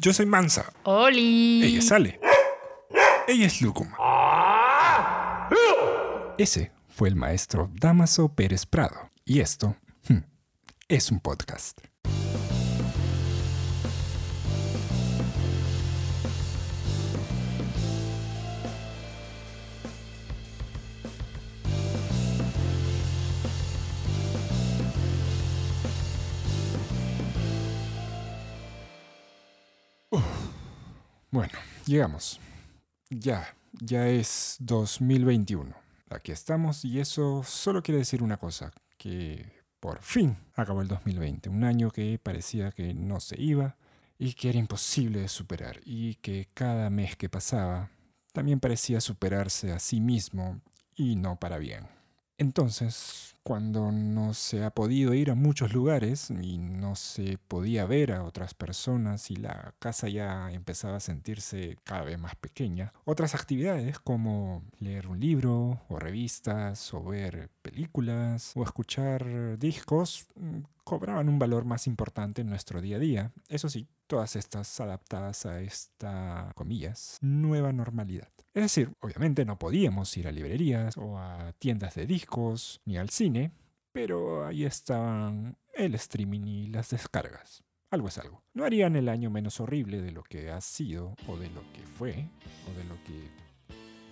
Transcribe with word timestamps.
Yo 0.00 0.12
soy 0.12 0.26
Mansa. 0.26 0.72
¡Oli! 0.84 1.60
Ella 1.64 1.82
sale. 1.82 2.20
Ella 3.26 3.46
es 3.46 3.60
Lúcuma. 3.60 3.96
Ese 6.38 6.70
fue 6.88 7.08
el 7.08 7.16
maestro 7.16 7.68
Damaso 7.74 8.32
Pérez 8.32 8.64
Prado. 8.64 9.10
Y 9.24 9.40
esto 9.40 9.76
hmm, 10.08 10.18
es 10.88 11.10
un 11.10 11.18
podcast. 11.18 11.80
Llegamos. 31.88 32.38
Ya, 33.10 33.56
ya 33.80 34.08
es 34.08 34.56
2021. 34.60 35.74
Aquí 36.10 36.32
estamos 36.32 36.84
y 36.84 37.00
eso 37.00 37.42
solo 37.44 37.82
quiere 37.82 37.98
decir 37.98 38.22
una 38.22 38.36
cosa, 38.36 38.72
que 38.96 39.50
por 39.80 40.02
fin 40.02 40.36
acabó 40.54 40.82
el 40.82 40.88
2020, 40.88 41.48
un 41.48 41.64
año 41.64 41.90
que 41.90 42.18
parecía 42.22 42.70
que 42.72 42.94
no 42.94 43.20
se 43.20 43.40
iba 43.40 43.76
y 44.18 44.34
que 44.34 44.50
era 44.50 44.58
imposible 44.58 45.20
de 45.20 45.28
superar 45.28 45.80
y 45.84 46.16
que 46.16 46.48
cada 46.54 46.90
mes 46.90 47.16
que 47.16 47.28
pasaba 47.28 47.90
también 48.32 48.60
parecía 48.60 49.00
superarse 49.00 49.72
a 49.72 49.78
sí 49.78 50.00
mismo 50.00 50.60
y 50.94 51.16
no 51.16 51.38
para 51.38 51.58
bien. 51.58 51.97
Entonces, 52.40 53.34
cuando 53.42 53.90
no 53.90 54.32
se 54.32 54.62
ha 54.62 54.70
podido 54.70 55.12
ir 55.12 55.30
a 55.32 55.34
muchos 55.34 55.72
lugares 55.72 56.30
y 56.30 56.58
no 56.58 56.94
se 56.94 57.36
podía 57.48 57.84
ver 57.84 58.12
a 58.12 58.22
otras 58.22 58.54
personas 58.54 59.30
y 59.32 59.36
la 59.36 59.74
casa 59.80 60.08
ya 60.08 60.52
empezaba 60.52 60.98
a 60.98 61.00
sentirse 61.00 61.78
cada 61.82 62.02
vez 62.02 62.16
más 62.16 62.36
pequeña, 62.36 62.92
otras 63.04 63.34
actividades 63.34 63.98
como 63.98 64.62
leer 64.78 65.08
un 65.08 65.18
libro 65.18 65.80
o 65.88 65.98
revistas 65.98 66.94
o 66.94 67.02
ver 67.02 67.50
películas 67.62 68.52
o 68.54 68.62
escuchar 68.62 69.58
discos 69.58 70.26
mm, 70.36 70.58
cobraban 70.84 71.28
un 71.28 71.40
valor 71.40 71.64
más 71.64 71.88
importante 71.88 72.42
en 72.42 72.50
nuestro 72.50 72.80
día 72.80 72.96
a 72.96 73.00
día. 73.00 73.32
Eso 73.48 73.68
sí, 73.68 73.88
todas 74.08 74.34
estas 74.34 74.80
adaptadas 74.80 75.46
a 75.46 75.60
esta, 75.60 76.50
comillas, 76.56 77.18
nueva 77.20 77.72
normalidad. 77.72 78.28
Es 78.54 78.62
decir, 78.64 78.92
obviamente 79.00 79.44
no 79.44 79.58
podíamos 79.58 80.16
ir 80.16 80.26
a 80.26 80.32
librerías 80.32 80.96
o 80.96 81.18
a 81.18 81.52
tiendas 81.58 81.94
de 81.94 82.06
discos 82.06 82.80
ni 82.84 82.96
al 82.96 83.10
cine, 83.10 83.52
pero 83.92 84.46
ahí 84.46 84.64
estaban 84.64 85.56
el 85.74 85.94
streaming 85.94 86.46
y 86.46 86.66
las 86.68 86.90
descargas. 86.90 87.62
Algo 87.90 88.08
es 88.08 88.18
algo. 88.18 88.42
No 88.54 88.64
harían 88.64 88.96
el 88.96 89.08
año 89.08 89.30
menos 89.30 89.60
horrible 89.60 90.02
de 90.02 90.10
lo 90.10 90.22
que 90.22 90.50
ha 90.50 90.60
sido, 90.60 91.14
o 91.26 91.36
de 91.36 91.48
lo 91.50 91.60
que 91.72 91.82
fue, 91.82 92.28
o 92.66 92.78
de 92.78 92.84
lo 92.84 93.02
que 93.04 93.28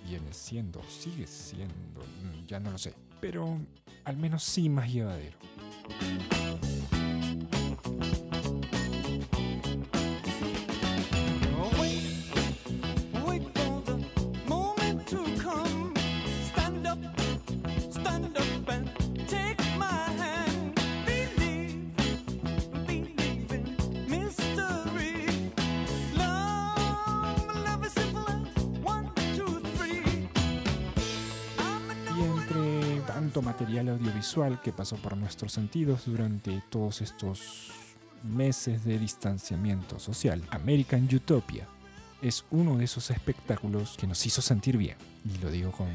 viene 0.08 0.32
siendo, 0.32 0.82
sigue 0.84 1.26
siendo, 1.26 2.00
mm, 2.00 2.46
ya 2.46 2.60
no 2.60 2.70
lo 2.70 2.78
sé. 2.78 2.94
Pero 3.20 3.58
al 4.04 4.16
menos 4.16 4.44
sí 4.44 4.68
más 4.68 4.92
llevadero. 4.92 5.36
Material 33.46 33.90
audiovisual 33.90 34.60
que 34.60 34.72
pasó 34.72 34.96
por 34.96 35.16
nuestros 35.16 35.52
sentidos 35.52 36.02
durante 36.06 36.62
todos 36.68 37.00
estos 37.00 37.70
meses 38.24 38.84
de 38.84 38.98
distanciamiento 38.98 40.00
social, 40.00 40.42
American 40.50 41.08
Utopia 41.14 41.68
es 42.20 42.44
uno 42.50 42.76
de 42.76 42.84
esos 42.84 43.10
espectáculos 43.10 43.96
que 43.96 44.08
nos 44.08 44.26
hizo 44.26 44.42
sentir 44.42 44.76
bien. 44.76 44.96
Y 45.24 45.38
lo 45.38 45.50
digo 45.50 45.70
con 45.70 45.86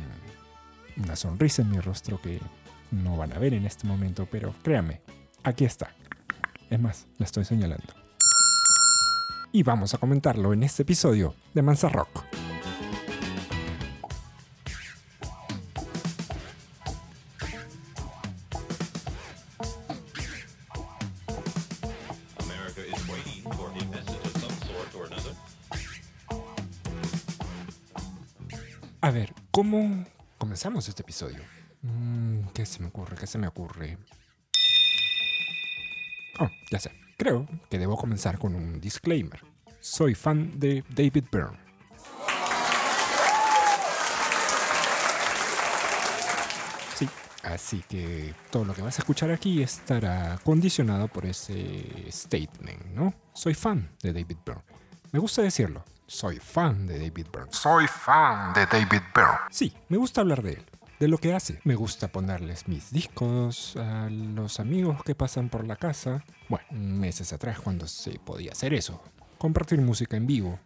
una 0.96 1.16
sonrisa 1.18 1.62
en 1.62 1.72
mi 1.72 1.80
rostro 1.80 2.22
que 2.22 2.40
no 2.92 3.18
van 3.18 3.34
a 3.34 3.40
ver 3.40 3.54
en 3.54 3.66
este 3.66 3.86
momento, 3.86 4.28
pero 4.32 4.56
créanme, 4.64 5.02
aquí 5.44 5.66
está. 5.66 5.94
Es 6.70 6.80
más, 6.80 7.06
la 7.18 7.26
estoy 7.26 7.44
señalando. 7.44 7.94
Y 9.52 9.64
vamos 9.64 9.94
a 9.94 9.98
comentarlo 9.98 10.54
en 10.54 10.64
este 10.64 10.84
episodio 10.84 11.36
de 11.54 11.62
Mansa 11.62 11.90
Rock. 11.90 12.31
Comenzamos 30.62 30.90
este 30.90 31.02
episodio? 31.02 31.40
Mm, 31.82 32.50
¿Qué 32.54 32.68
se 32.68 32.80
me 32.82 32.90
ocurre? 32.90 33.18
¿Qué 33.18 33.26
se 33.26 33.40
me 33.40 33.48
ocurre? 33.48 33.98
Oh, 36.38 36.48
ya 36.70 36.80
sé. 36.80 36.92
Creo 37.18 37.48
que 37.68 37.80
debo 37.80 37.98
comenzar 37.98 38.38
con 38.38 38.54
un 38.54 38.80
disclaimer. 38.80 39.42
Soy 39.80 40.14
fan 40.14 40.60
de 40.60 40.84
David 40.90 41.26
Byrne. 41.32 41.58
Sí, 46.94 47.10
así 47.42 47.84
que 47.90 48.36
todo 48.52 48.64
lo 48.64 48.76
que 48.76 48.84
vas 48.84 49.00
a 49.00 49.02
escuchar 49.02 49.32
aquí 49.32 49.64
estará 49.64 50.40
condicionado 50.44 51.08
por 51.08 51.26
ese 51.26 52.06
statement, 52.12 52.86
¿no? 52.94 53.16
Soy 53.34 53.56
fan 53.56 53.90
de 54.04 54.14
David 54.14 54.38
Byrne. 54.46 54.62
Me 55.12 55.18
gusta 55.18 55.42
decirlo. 55.42 55.84
Soy 56.12 56.40
fan 56.40 56.86
de 56.88 57.00
David 57.00 57.28
Byrne. 57.32 57.54
Soy 57.54 57.88
fan 57.88 58.54
de 58.54 58.66
David 58.66 59.02
Byrne. 59.16 59.40
Sí, 59.50 59.74
me 59.88 59.96
gusta 59.96 60.20
hablar 60.20 60.44
de 60.44 60.52
él, 60.52 60.66
de 61.00 61.08
lo 61.08 61.18
que 61.18 61.34
hace. 61.34 61.62
Me 61.64 61.74
gusta 61.74 62.10
ponerles 62.10 62.68
mis 62.68 62.92
discos 62.92 63.78
a 63.78 64.10
los 64.10 64.60
amigos 64.60 65.06
que 65.06 65.16
pasan 65.16 65.48
por 65.48 65.66
la 65.66 65.78
casa. 65.78 66.26
Bueno, 66.50 66.68
meses 66.72 67.32
atrás 67.32 67.62
cuando 67.62 67.88
se 67.88 68.20
podía 68.20 68.52
hacer 68.52 68.74
eso. 68.74 69.02
Compartir 69.38 69.80
música 69.80 70.18
en 70.18 70.28
vivo. 70.28 70.60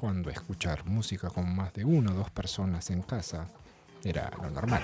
Cuando 0.00 0.30
escuchar 0.30 0.86
música 0.86 1.28
con 1.28 1.54
más 1.54 1.74
de 1.74 1.84
una 1.84 2.12
o 2.12 2.14
dos 2.14 2.30
personas 2.30 2.88
en 2.88 3.02
casa 3.02 3.48
era 4.02 4.30
lo 4.42 4.48
normal. 4.48 4.82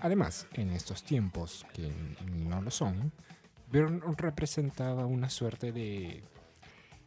Además, 0.00 0.46
en 0.54 0.70
estos 0.70 1.02
tiempos 1.02 1.66
que 1.74 1.92
no 2.26 2.60
lo 2.62 2.70
son, 2.70 3.12
Byrne 3.70 4.00
representaba 4.16 5.06
una 5.06 5.30
suerte 5.30 5.72
de 5.72 6.22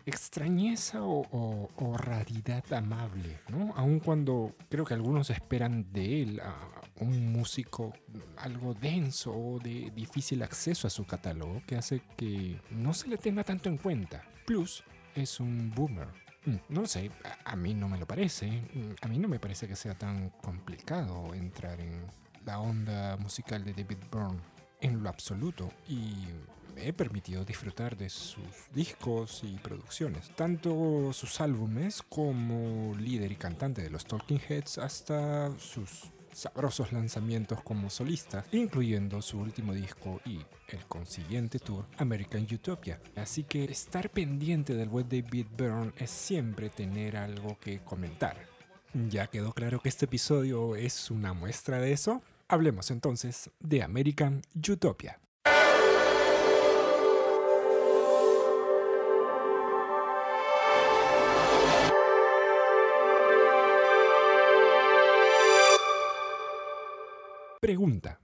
extrañeza 0.06 1.04
o, 1.04 1.70
o- 1.78 1.98
raridad 1.98 2.64
amable, 2.74 3.40
¿no? 3.50 3.74
Aun 3.76 4.00
cuando 4.00 4.56
creo 4.70 4.84
que 4.86 4.94
algunos 4.94 5.30
esperan 5.30 5.92
de 5.94 6.22
él 6.24 6.40
a 6.42 6.56
un 7.00 7.32
músico 7.32 7.94
algo 8.38 8.74
denso 8.74 9.34
o 9.34 9.60
de 9.60 9.92
difícil 9.96 10.44
acceso 10.44 10.88
a 10.88 10.90
su 10.90 11.06
catálogo, 11.06 11.62
que 11.66 11.76
hace 11.78 12.02
que 12.18 12.60
no 12.72 12.94
se 12.94 13.08
le 13.08 13.18
tenga 13.18 13.44
tanto 13.44 13.70
en 13.70 13.78
cuenta. 13.78 14.24
Plus, 14.46 14.84
es 15.16 15.40
un 15.40 15.72
boomer. 15.74 16.08
Mm, 16.46 16.56
No 16.70 16.82
lo 16.82 16.88
sé, 16.88 17.10
a, 17.46 17.52
a 17.52 17.56
mí 17.56 17.74
no 17.74 17.88
me 17.88 17.98
lo 17.98 18.06
parece. 18.06 18.48
Mm, 18.52 18.96
A 19.02 19.08
mí 19.08 19.18
no 19.18 19.28
me 19.30 19.40
parece 19.40 19.68
que 19.68 19.76
sea 19.78 19.98
tan 19.98 20.30
complicado 20.42 21.34
entrar 21.34 21.80
en 21.80 22.06
la 22.46 22.60
onda 22.60 23.18
musical 23.18 23.64
de 23.64 23.74
David 23.74 23.98
Byrne 24.12 24.40
en 24.82 25.02
lo 25.02 25.10
absoluto 25.10 25.72
y 25.88 26.28
me 26.76 26.88
he 26.88 26.94
permitido 26.94 27.46
disfrutar 27.46 27.96
de 27.96 28.10
sus 28.10 28.70
discos 28.74 29.42
y 29.44 29.58
producciones, 29.58 30.32
tanto 30.36 31.14
sus 31.14 31.40
álbumes 31.40 32.02
como 32.02 32.96
líder 32.96 33.32
y 33.32 33.36
cantante 33.36 33.82
de 33.82 33.90
los 33.90 34.06
Talking 34.06 34.42
Heads 34.50 34.80
hasta 34.80 35.52
sus 35.60 36.12
sabrosos 36.34 36.92
lanzamientos 36.92 37.62
como 37.62 37.90
solista, 37.90 38.44
incluyendo 38.52 39.22
su 39.22 39.40
último 39.40 39.74
disco 39.74 40.20
y 40.26 40.40
el 40.70 40.86
consiguiente 40.88 41.60
tour 41.60 41.86
American 41.98 42.48
Utopia. 42.52 43.00
Así 43.16 43.44
que 43.44 43.66
estar 43.66 44.10
pendiente 44.10 44.74
del 44.74 44.90
web 44.90 45.08
de 45.08 45.22
David 45.22 45.48
Byrne 45.56 45.94
es 45.98 46.10
siempre 46.10 46.70
tener 46.70 47.18
algo 47.18 47.58
que 47.60 47.80
comentar. 47.80 48.36
Ya 48.94 49.28
quedó 49.28 49.54
claro 49.54 49.80
que 49.80 49.90
este 49.90 50.06
episodio 50.06 50.76
es 50.76 51.10
una 51.12 51.34
muestra 51.34 51.80
de 51.80 51.92
eso. 51.92 52.22
Hablemos 52.48 52.92
entonces 52.92 53.50
de 53.60 53.84
American 53.84 54.42
Utopia. 54.70 55.20
Pregunta. 67.60 68.20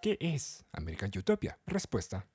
¿Qué 0.00 0.16
es 0.20 0.64
American 0.72 1.10
Utopia? 1.18 1.58
Respuesta. 1.66 2.26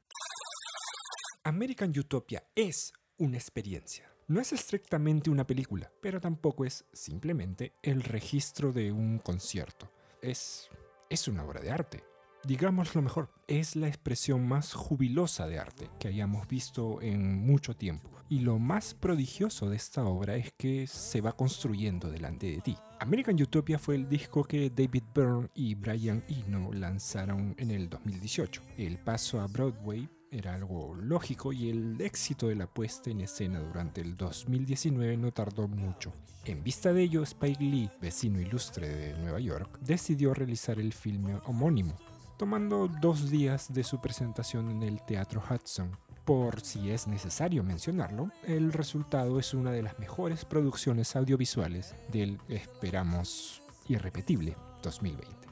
American 1.44 1.94
Utopia 1.98 2.44
es 2.54 2.92
una 3.18 3.38
experiencia. 3.38 4.12
No 4.28 4.42
es 4.42 4.51
estrictamente 4.51 5.30
una 5.30 5.48
película, 5.48 5.92
pero 6.01 6.19
tampoco 6.19 6.66
es 6.66 6.83
simplemente 6.92 7.74
el 7.81 8.04
registro 8.04 8.74
de 8.74 8.92
un 8.92 9.19
concierto. 9.19 9.89
Es, 10.22 10.70
es 11.10 11.28
una 11.28 11.44
obra 11.44 11.62
de 11.62 11.72
arte. 11.72 12.04
Digámoslo 12.46 13.02
mejor, 13.02 13.30
es 13.48 13.76
la 13.76 13.88
expresión 13.88 14.48
más 14.48 14.74
jubilosa 14.74 15.48
de 15.48 15.58
arte 15.58 15.90
que 16.00 16.10
hayamos 16.10 16.48
visto 16.48 17.02
en 17.02 17.44
mucho 17.44 17.76
tiempo. 17.76 18.12
Y 18.30 18.40
lo 18.40 18.60
más 18.60 18.94
prodigioso 18.94 19.70
de 19.70 19.76
esta 19.76 20.04
obra 20.06 20.36
es 20.36 20.52
que 20.54 20.86
se 20.86 21.22
va 21.22 21.32
construyendo 21.32 22.10
delante 22.10 22.48
de 22.48 22.62
ti. 22.62 22.78
American 23.00 23.42
Utopia 23.42 23.80
fue 23.80 23.96
el 23.96 24.08
disco 24.08 24.44
que 24.44 24.70
David 24.70 25.04
Byrne 25.14 25.50
y 25.56 25.76
Brian 25.76 26.24
Eno 26.28 26.72
lanzaron 26.72 27.56
en 27.58 27.72
el 27.72 27.90
2018. 27.90 28.62
El 28.78 29.00
paso 29.00 29.42
a 29.42 29.48
Broadway 29.48 30.08
era 30.31 30.54
algo 30.54 30.95
lógico 30.95 31.54
y 31.54 31.69
el 31.69 32.00
éxito 32.01 32.48
de 32.48 32.56
la 32.56 32.68
puesta 32.68 33.10
en 33.10 33.22
escena 33.22 33.60
durante 33.60 34.01
el 34.01 34.18
2019 34.18 35.18
no 35.18 35.31
tardó 35.31 35.68
mucho. 35.68 36.13
En 36.45 36.63
vista 36.63 36.94
de 36.94 37.01
ello, 37.01 37.24
Spike 37.24 37.63
Lee, 37.63 37.89
vecino 38.00 38.39
ilustre 38.39 38.88
de 38.88 39.18
Nueva 39.18 39.39
York, 39.39 39.80
decidió 39.81 40.33
realizar 40.33 40.80
el 40.80 40.94
filme 40.94 41.39
homónimo, 41.45 41.95
tomando 42.38 42.88
dos 42.88 43.31
días 43.31 43.74
de 43.74 43.83
su 43.83 44.00
presentación 44.00 44.69
en 44.69 44.83
el 44.83 45.01
Teatro 45.01 45.42
Hudson. 45.50 45.98
Por 46.24 46.62
si 46.62 46.92
es 46.92 47.07
necesario 47.07 47.63
mencionarlo, 47.63 48.30
el 48.44 48.74
resultado 48.74 49.39
es 49.39 49.54
una 49.54 49.71
de 49.71 49.83
las 49.83 49.98
mejores 50.00 50.45
producciones 50.45 51.16
audiovisuales 51.16 51.95
del, 52.12 52.39
esperamos, 52.48 53.62
irrepetible 53.88 54.56
2020. 54.83 55.44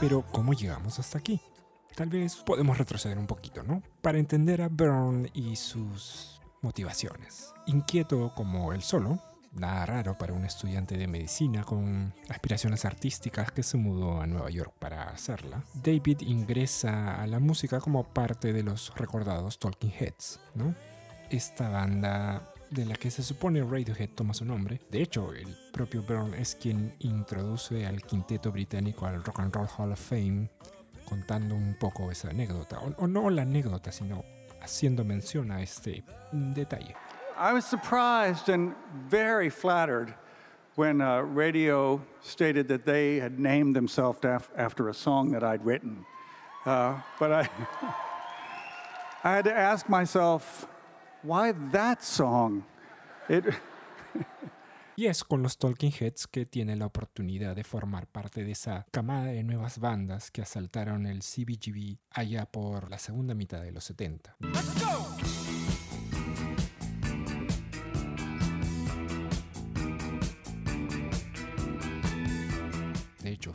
Pero 0.00 0.24
¿cómo 0.32 0.54
llegamos 0.54 0.98
hasta 0.98 1.18
aquí? 1.18 1.38
Tal 1.94 2.08
vez 2.08 2.36
podemos 2.36 2.78
retroceder 2.78 3.18
un 3.18 3.26
poquito, 3.26 3.62
¿no? 3.62 3.82
Para 4.00 4.18
entender 4.18 4.62
a 4.62 4.68
Byrne 4.68 5.30
y 5.34 5.56
sus 5.56 6.40
motivaciones. 6.62 7.52
Inquieto 7.66 8.32
como 8.34 8.72
él 8.72 8.80
solo, 8.80 9.18
nada 9.52 9.84
raro 9.84 10.16
para 10.16 10.32
un 10.32 10.46
estudiante 10.46 10.96
de 10.96 11.06
medicina 11.06 11.64
con 11.64 12.14
aspiraciones 12.30 12.86
artísticas 12.86 13.52
que 13.52 13.62
se 13.62 13.76
mudó 13.76 14.22
a 14.22 14.26
Nueva 14.26 14.48
York 14.48 14.72
para 14.78 15.10
hacerla, 15.10 15.64
David 15.74 16.22
ingresa 16.22 17.20
a 17.20 17.26
la 17.26 17.38
música 17.38 17.78
como 17.78 18.04
parte 18.04 18.54
de 18.54 18.62
los 18.62 18.94
recordados 18.94 19.58
Talking 19.58 19.92
Heads, 19.92 20.40
¿no? 20.54 20.74
Esta 21.28 21.68
banda 21.68 22.54
de 22.70 22.86
la 22.86 22.94
que 22.94 23.10
se 23.10 23.22
supone 23.22 23.62
Radiohead 23.62 24.10
toma 24.10 24.32
su 24.32 24.44
nombre. 24.44 24.80
De 24.90 25.02
hecho, 25.02 25.32
el 25.32 25.56
propio 25.72 26.02
Byrne 26.02 26.40
es 26.40 26.54
quien 26.54 26.94
introduce 27.00 27.86
al 27.86 28.02
quinteto 28.02 28.52
británico 28.52 29.06
al 29.06 29.22
Rock 29.24 29.40
and 29.40 29.54
Roll 29.54 29.68
Hall 29.76 29.92
of 29.92 30.00
Fame, 30.00 30.48
contando 31.08 31.54
un 31.54 31.76
poco 31.78 32.10
esa 32.10 32.30
anécdota. 32.30 32.78
O, 32.80 33.04
o 33.04 33.06
no 33.06 33.28
la 33.30 33.42
anécdota, 33.42 33.90
sino 33.90 34.24
haciendo 34.62 35.04
mención 35.04 35.50
a 35.50 35.62
este 35.62 36.04
detalle. 36.32 36.94
I 37.36 37.52
was 37.52 37.64
surprised 37.64 38.48
and 38.48 38.74
very 39.08 39.50
flattered 39.50 40.14
when 40.76 41.00
uh, 41.00 41.22
radio 41.22 42.00
stated 42.20 42.68
that 42.68 42.84
they 42.84 43.18
had 43.18 43.38
named 43.38 43.74
themselves 43.74 44.20
af- 44.24 44.50
after 44.56 44.88
a 44.88 44.94
song 44.94 45.32
that 45.32 45.42
I'd 45.42 45.64
written. 45.64 46.04
Uh, 46.64 47.00
but 47.18 47.32
I, 47.32 47.48
I 49.24 49.34
had 49.34 49.44
to 49.44 49.52
ask 49.52 49.88
myself, 49.88 50.66
why 51.22 51.52
that 51.72 52.00
song? 52.00 52.64
It, 53.28 53.44
Y 55.00 55.06
es 55.06 55.24
con 55.24 55.42
los 55.42 55.56
Talking 55.56 55.92
Heads 55.98 56.26
que 56.26 56.44
tiene 56.44 56.76
la 56.76 56.84
oportunidad 56.84 57.56
de 57.56 57.64
formar 57.64 58.06
parte 58.06 58.44
de 58.44 58.52
esa 58.52 58.84
camada 58.90 59.26
de 59.26 59.42
nuevas 59.42 59.78
bandas 59.78 60.30
que 60.30 60.42
asaltaron 60.42 61.06
el 61.06 61.20
CBGB 61.20 61.96
allá 62.10 62.44
por 62.44 62.90
la 62.90 62.98
segunda 62.98 63.32
mitad 63.34 63.62
de 63.62 63.72
los 63.72 63.84
70. 63.84 64.36
De 64.40 64.48
hecho, 64.48 65.09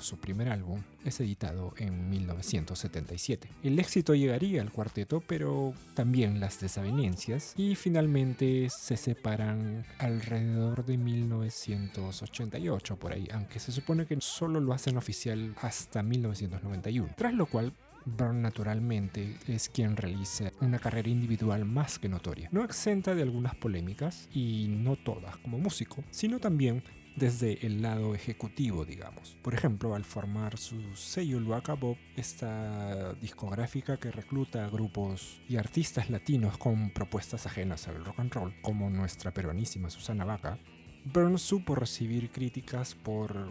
su 0.06 0.18
primer 0.18 0.50
álbum 0.50 0.81
es 1.04 1.19
editado 1.19 1.74
en 1.78 2.10
1977. 2.10 3.50
El 3.63 3.80
éxito 3.80 4.13
llegaría 4.13 4.62
al 4.62 4.72
cuarteto, 4.72 5.24
pero 5.25 5.74
también 5.96 6.40
las 6.40 6.60
desavenencias, 6.60 7.54
y 7.57 7.75
finalmente 7.75 8.69
se 8.69 8.98
separan 8.98 9.86
alrededor 9.98 10.86
de 10.86 10.98
1988 10.98 12.98
por 12.98 13.13
ahí, 13.13 13.28
aunque 13.34 13.60
se 13.60 13.72
supone 13.72 14.06
que 14.06 14.18
solo 14.19 14.60
lo 14.60 14.74
hacen 14.74 14.98
oficial 14.98 15.56
hasta 15.62 16.04
1991. 16.04 17.13
Tras 17.18 17.34
lo 17.34 17.48
cual, 17.48 17.74
Byrne 18.06 18.42
naturalmente 18.42 19.36
es 19.48 19.69
quien 19.69 19.98
realiza 19.98 20.51
una 20.62 20.78
carrera 20.78 21.10
individual 21.10 21.66
más 21.66 21.98
que 21.98 22.08
notoria, 22.08 22.50
no 22.51 22.63
exenta 22.63 23.16
de 23.16 23.24
algunas 23.24 23.56
polémicas 23.56 24.30
y 24.31 24.68
no 24.69 24.96
todas 24.96 25.38
como 25.38 25.58
músico, 25.58 26.04
sino 26.12 26.40
también 26.40 26.84
desde 27.15 27.65
el 27.65 27.81
lado 27.81 28.13
ejecutivo, 28.13 28.85
digamos. 28.85 29.38
Por 29.41 29.53
ejemplo, 29.53 29.95
al 29.95 30.03
formar 30.03 30.57
su 30.57 30.95
sello 30.95 31.39
Luaca 31.39 31.77
esta 32.15 33.13
discográfica 33.15 33.97
que 33.97 34.12
recluta 34.12 34.65
a 34.65 34.69
grupos 34.69 35.41
y 35.47 35.57
artistas 35.57 36.09
latinos 36.09 36.57
con 36.57 36.91
propuestas 36.91 37.45
ajenas 37.45 37.88
al 37.88 38.03
rock 38.03 38.19
and 38.19 38.33
roll, 38.33 38.53
como 38.62 38.89
nuestra 38.89 39.33
peruanísima 39.33 39.89
Susana 39.89 40.25
Vaca, 40.25 40.57
Byrne 41.06 41.38
supo 41.38 41.75
recibir 41.75 42.31
críticas 42.31 42.95
por 42.95 43.50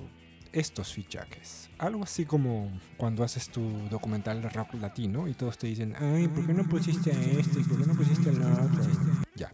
estos 0.53 0.93
fichajes. 0.93 1.69
Algo 1.79 2.05
así 2.05 2.25
como 2.25 2.81
cuando 2.97 3.25
haces 3.25 3.49
tu 3.49 3.89
documental 3.91 4.41
de 4.41 4.49
rock 4.49 4.75
latino 4.75 5.29
y 5.29 5.35
todos 5.35 5.59
te 5.59 5.67
dicen, 5.67 5.95
ay, 5.99 6.29
¿por 6.29 6.47
qué 6.47 6.55
no 6.55 6.65
pusiste 6.65 7.13
a 7.13 7.21
este? 7.21 7.61
¿Por 7.61 7.81
qué 7.81 7.87
no 7.87 7.95
pusiste 7.95 8.31
al 8.31 8.43
otro? 8.43 8.85
Ya, 9.35 9.53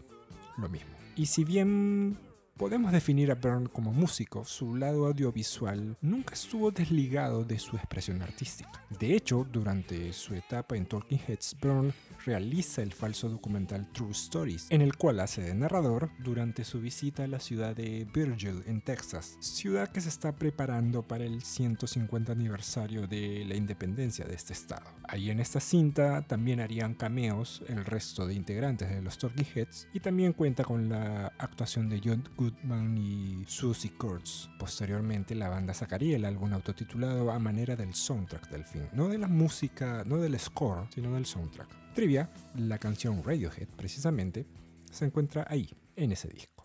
lo 0.57 0.69
mismo. 0.69 0.91
Y 1.15 1.25
si 1.25 1.43
bien 1.43 2.17
podemos 2.61 2.91
definir 2.91 3.31
a 3.31 3.33
Byrne 3.33 3.69
como 3.69 3.91
músico, 3.91 4.45
su 4.45 4.75
lado 4.75 5.07
audiovisual 5.07 5.97
nunca 5.99 6.35
estuvo 6.35 6.69
desligado 6.69 7.43
de 7.43 7.57
su 7.57 7.75
expresión 7.75 8.21
artística. 8.21 8.85
De 8.99 9.15
hecho, 9.15 9.47
durante 9.51 10.13
su 10.13 10.35
etapa 10.35 10.77
en 10.77 10.85
Talking 10.85 11.19
Heads, 11.27 11.57
Byrne 11.59 11.91
realiza 12.25 12.81
el 12.81 12.93
falso 12.93 13.29
documental 13.29 13.87
True 13.91 14.11
Stories, 14.11 14.67
en 14.69 14.81
el 14.81 14.95
cual 14.95 15.19
hace 15.19 15.41
de 15.41 15.55
narrador 15.55 16.09
durante 16.19 16.63
su 16.63 16.79
visita 16.81 17.23
a 17.23 17.27
la 17.27 17.39
ciudad 17.39 17.75
de 17.75 18.07
Virgil, 18.13 18.63
en 18.65 18.81
Texas, 18.81 19.37
ciudad 19.39 19.89
que 19.89 20.01
se 20.01 20.09
está 20.09 20.35
preparando 20.35 21.03
para 21.03 21.25
el 21.25 21.41
150 21.41 22.31
aniversario 22.31 23.07
de 23.07 23.45
la 23.45 23.55
independencia 23.55 24.25
de 24.25 24.35
este 24.35 24.53
estado. 24.53 24.89
Ahí 25.03 25.29
en 25.29 25.39
esta 25.39 25.59
cinta 25.59 26.21
también 26.21 26.59
harían 26.59 26.93
cameos 26.93 27.63
el 27.67 27.85
resto 27.85 28.25
de 28.25 28.33
integrantes 28.33 28.89
de 28.89 29.01
los 29.01 29.17
Talking 29.17 29.45
Heads 29.55 29.87
y 29.93 29.99
también 29.99 30.33
cuenta 30.33 30.63
con 30.63 30.89
la 30.89 31.33
actuación 31.37 31.89
de 31.89 32.01
John 32.03 32.23
Goodman 32.37 32.97
y 32.97 33.43
Susie 33.47 33.91
Kurtz. 33.97 34.49
Posteriormente 34.59 35.35
la 35.35 35.49
banda 35.49 35.73
sacaría 35.73 36.15
el 36.15 36.25
álbum 36.25 36.53
autotitulado 36.53 37.31
a 37.31 37.39
manera 37.39 37.75
del 37.75 37.93
soundtrack 37.93 38.49
del 38.49 38.65
film, 38.65 38.87
no 38.93 39.07
de 39.07 39.17
la 39.17 39.27
música, 39.27 40.03
no 40.05 40.17
del 40.17 40.39
score, 40.39 40.87
sino 40.93 41.13
del 41.13 41.25
soundtrack. 41.25 41.80
Trivia, 41.93 42.29
la 42.55 42.77
canción 42.77 43.21
Radiohead 43.21 43.67
precisamente 43.75 44.45
se 44.89 45.05
encuentra 45.05 45.45
ahí, 45.49 45.69
en 45.97 46.13
ese 46.13 46.29
disco. 46.29 46.60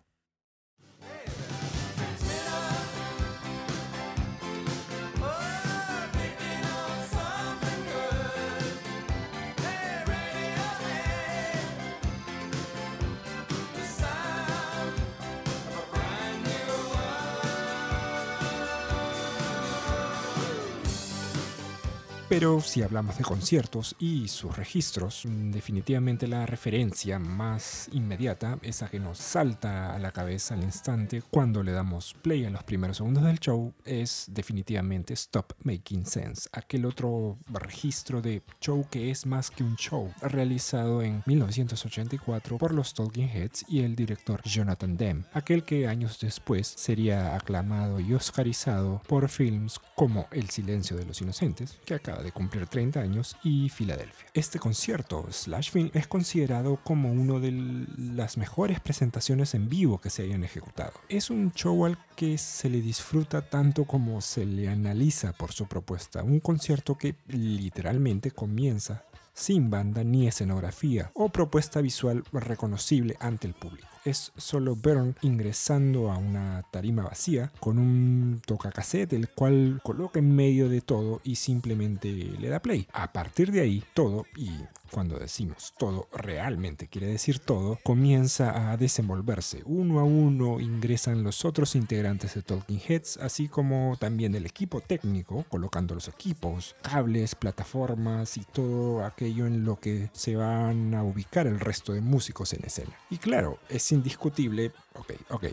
Pero 22.38 22.60
si 22.60 22.82
hablamos 22.82 23.16
de 23.16 23.24
conciertos 23.24 23.96
y 23.98 24.28
sus 24.28 24.54
registros, 24.54 25.24
mm, 25.24 25.52
definitivamente 25.52 26.26
la 26.26 26.44
referencia 26.44 27.18
más 27.18 27.88
inmediata, 27.94 28.58
esa 28.60 28.90
que 28.90 29.00
nos 29.00 29.16
salta 29.16 29.94
a 29.94 29.98
la 29.98 30.12
cabeza 30.12 30.52
al 30.52 30.62
instante 30.62 31.22
cuando 31.30 31.62
le 31.62 31.72
damos 31.72 32.12
play 32.20 32.44
a 32.44 32.50
los 32.50 32.62
primeros 32.62 32.98
segundos 32.98 33.24
del 33.24 33.40
show, 33.40 33.72
es 33.86 34.26
definitivamente 34.28 35.14
Stop 35.14 35.54
Making 35.62 36.04
Sense, 36.04 36.46
aquel 36.52 36.84
otro 36.84 37.38
registro 37.48 38.20
de 38.20 38.42
show 38.60 38.86
que 38.90 39.10
es 39.10 39.24
más 39.24 39.50
que 39.50 39.64
un 39.64 39.76
show, 39.76 40.12
realizado 40.20 41.00
en 41.00 41.22
1984 41.24 42.58
por 42.58 42.74
los 42.74 42.92
Talking 42.92 43.30
Heads 43.30 43.64
y 43.66 43.80
el 43.80 43.96
director 43.96 44.42
Jonathan 44.44 44.98
Demme, 44.98 45.24
aquel 45.32 45.64
que 45.64 45.88
años 45.88 46.20
después 46.20 46.66
sería 46.66 47.34
aclamado 47.34 47.98
y 47.98 48.12
oscarizado 48.12 49.00
por 49.08 49.30
films 49.30 49.80
como 49.94 50.26
El 50.30 50.50
silencio 50.50 50.98
de 50.98 51.06
los 51.06 51.22
inocentes, 51.22 51.80
que 51.86 51.94
acaba 51.94 52.25
de 52.26 52.32
cumplir 52.32 52.66
30 52.66 53.00
años, 53.00 53.36
y 53.42 53.68
Filadelfia. 53.68 54.26
Este 54.34 54.58
concierto 54.58 55.26
slash 55.30 55.70
film 55.70 55.90
es 55.94 56.06
considerado 56.06 56.78
como 56.84 57.10
una 57.10 57.38
de 57.38 57.86
las 57.96 58.36
mejores 58.36 58.80
presentaciones 58.80 59.54
en 59.54 59.68
vivo 59.68 60.00
que 60.00 60.10
se 60.10 60.24
hayan 60.24 60.44
ejecutado. 60.44 60.92
Es 61.08 61.30
un 61.30 61.52
show 61.52 61.86
al 61.86 61.98
que 62.14 62.36
se 62.36 62.68
le 62.68 62.80
disfruta 62.80 63.48
tanto 63.48 63.84
como 63.84 64.20
se 64.20 64.44
le 64.44 64.68
analiza 64.68 65.32
por 65.32 65.52
su 65.52 65.66
propuesta. 65.66 66.22
Un 66.22 66.40
concierto 66.40 66.98
que 66.98 67.14
literalmente 67.28 68.30
comienza 68.30 69.04
sin 69.32 69.70
banda 69.70 70.02
ni 70.02 70.26
escenografía 70.26 71.10
o 71.14 71.28
propuesta 71.28 71.80
visual 71.80 72.24
reconocible 72.32 73.16
ante 73.20 73.46
el 73.46 73.54
público. 73.54 73.95
Es 74.06 74.32
solo 74.36 74.76
Byrne 74.76 75.14
ingresando 75.22 76.12
a 76.12 76.16
una 76.16 76.62
tarima 76.70 77.02
vacía 77.02 77.50
con 77.58 77.76
un 77.76 78.40
tocacassette 78.46 79.14
el 79.14 79.28
cual 79.30 79.80
coloca 79.82 80.20
en 80.20 80.32
medio 80.32 80.68
de 80.68 80.80
todo 80.80 81.20
y 81.24 81.34
simplemente 81.34 82.12
le 82.12 82.48
da 82.48 82.60
play. 82.60 82.86
A 82.92 83.12
partir 83.12 83.50
de 83.50 83.62
ahí, 83.62 83.82
todo, 83.94 84.24
y 84.36 84.50
cuando 84.90 85.18
decimos 85.18 85.74
todo 85.76 86.08
realmente 86.12 86.86
quiere 86.86 87.08
decir 87.08 87.38
todo, 87.38 87.78
comienza 87.82 88.70
a 88.70 88.76
desenvolverse. 88.76 89.62
Uno 89.64 90.00
a 90.00 90.04
uno 90.04 90.60
ingresan 90.60 91.22
los 91.22 91.44
otros 91.44 91.74
integrantes 91.74 92.34
de 92.34 92.42
Talking 92.42 92.80
Heads, 92.86 93.18
así 93.18 93.48
como 93.48 93.96
también 93.98 94.34
el 94.34 94.46
equipo 94.46 94.80
técnico, 94.80 95.44
colocando 95.48 95.94
los 95.94 96.08
equipos, 96.08 96.76
cables, 96.82 97.34
plataformas 97.34 98.36
y 98.36 98.44
todo 98.44 99.04
aquello 99.04 99.46
en 99.46 99.64
lo 99.64 99.80
que 99.80 100.10
se 100.12 100.36
van 100.36 100.94
a 100.94 101.02
ubicar 101.02 101.46
el 101.46 101.60
resto 101.60 101.92
de 101.92 102.00
músicos 102.00 102.52
en 102.52 102.64
escena. 102.64 102.96
Y 103.10 103.18
claro, 103.18 103.58
es 103.68 103.92
indiscutible, 103.96 104.72
ok, 104.94 105.12
ok. 105.30 105.44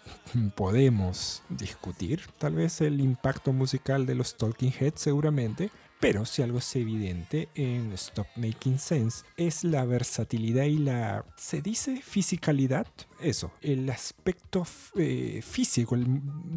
Podemos 0.56 1.42
discutir 1.48 2.22
tal 2.38 2.54
vez 2.54 2.80
el 2.80 3.00
impacto 3.00 3.52
musical 3.52 4.06
de 4.06 4.14
los 4.14 4.36
Talking 4.36 4.72
Heads 4.72 5.00
seguramente, 5.00 5.70
pero 6.02 6.24
si 6.24 6.42
algo 6.42 6.58
es 6.58 6.74
evidente 6.74 7.48
en 7.54 7.92
Stop 7.92 8.26
Making 8.34 8.80
Sense 8.80 9.24
es 9.36 9.62
la 9.62 9.84
versatilidad 9.84 10.64
y 10.64 10.78
la, 10.78 11.24
¿se 11.36 11.62
dice 11.62 12.02
fisicalidad? 12.02 12.88
Eso, 13.20 13.52
el 13.60 13.88
aspecto 13.88 14.66
eh, 14.96 15.40
físico, 15.42 15.96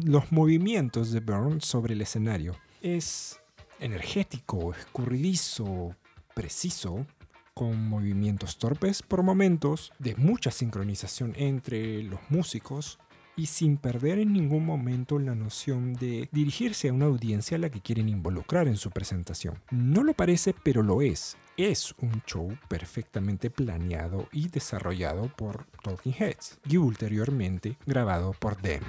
los 0.04 0.32
movimientos 0.32 1.12
de 1.12 1.20
Byrne 1.20 1.60
sobre 1.60 1.94
el 1.94 2.00
escenario. 2.00 2.56
Es 2.82 3.38
energético, 3.78 4.74
escurridizo, 4.74 5.94
preciso, 6.34 7.06
con 7.56 7.88
movimientos 7.88 8.58
torpes 8.58 9.02
por 9.02 9.22
momentos, 9.22 9.90
de 9.98 10.14
mucha 10.16 10.50
sincronización 10.50 11.32
entre 11.36 12.02
los 12.02 12.20
músicos 12.28 12.98
y 13.34 13.46
sin 13.46 13.78
perder 13.78 14.18
en 14.18 14.34
ningún 14.34 14.66
momento 14.66 15.18
la 15.18 15.34
noción 15.34 15.94
de 15.94 16.28
dirigirse 16.32 16.90
a 16.90 16.92
una 16.92 17.06
audiencia 17.06 17.56
a 17.56 17.60
la 17.60 17.70
que 17.70 17.80
quieren 17.80 18.10
involucrar 18.10 18.68
en 18.68 18.76
su 18.76 18.90
presentación. 18.90 19.58
No 19.70 20.04
lo 20.04 20.12
parece, 20.12 20.54
pero 20.62 20.82
lo 20.82 21.00
es. 21.00 21.38
Es 21.56 21.94
un 22.02 22.22
show 22.26 22.54
perfectamente 22.68 23.48
planeado 23.48 24.28
y 24.32 24.48
desarrollado 24.48 25.28
por 25.34 25.64
Talking 25.82 26.12
Heads 26.12 26.58
y 26.68 26.76
ulteriormente 26.76 27.78
grabado 27.86 28.34
por 28.38 28.60
Dem. 28.60 28.82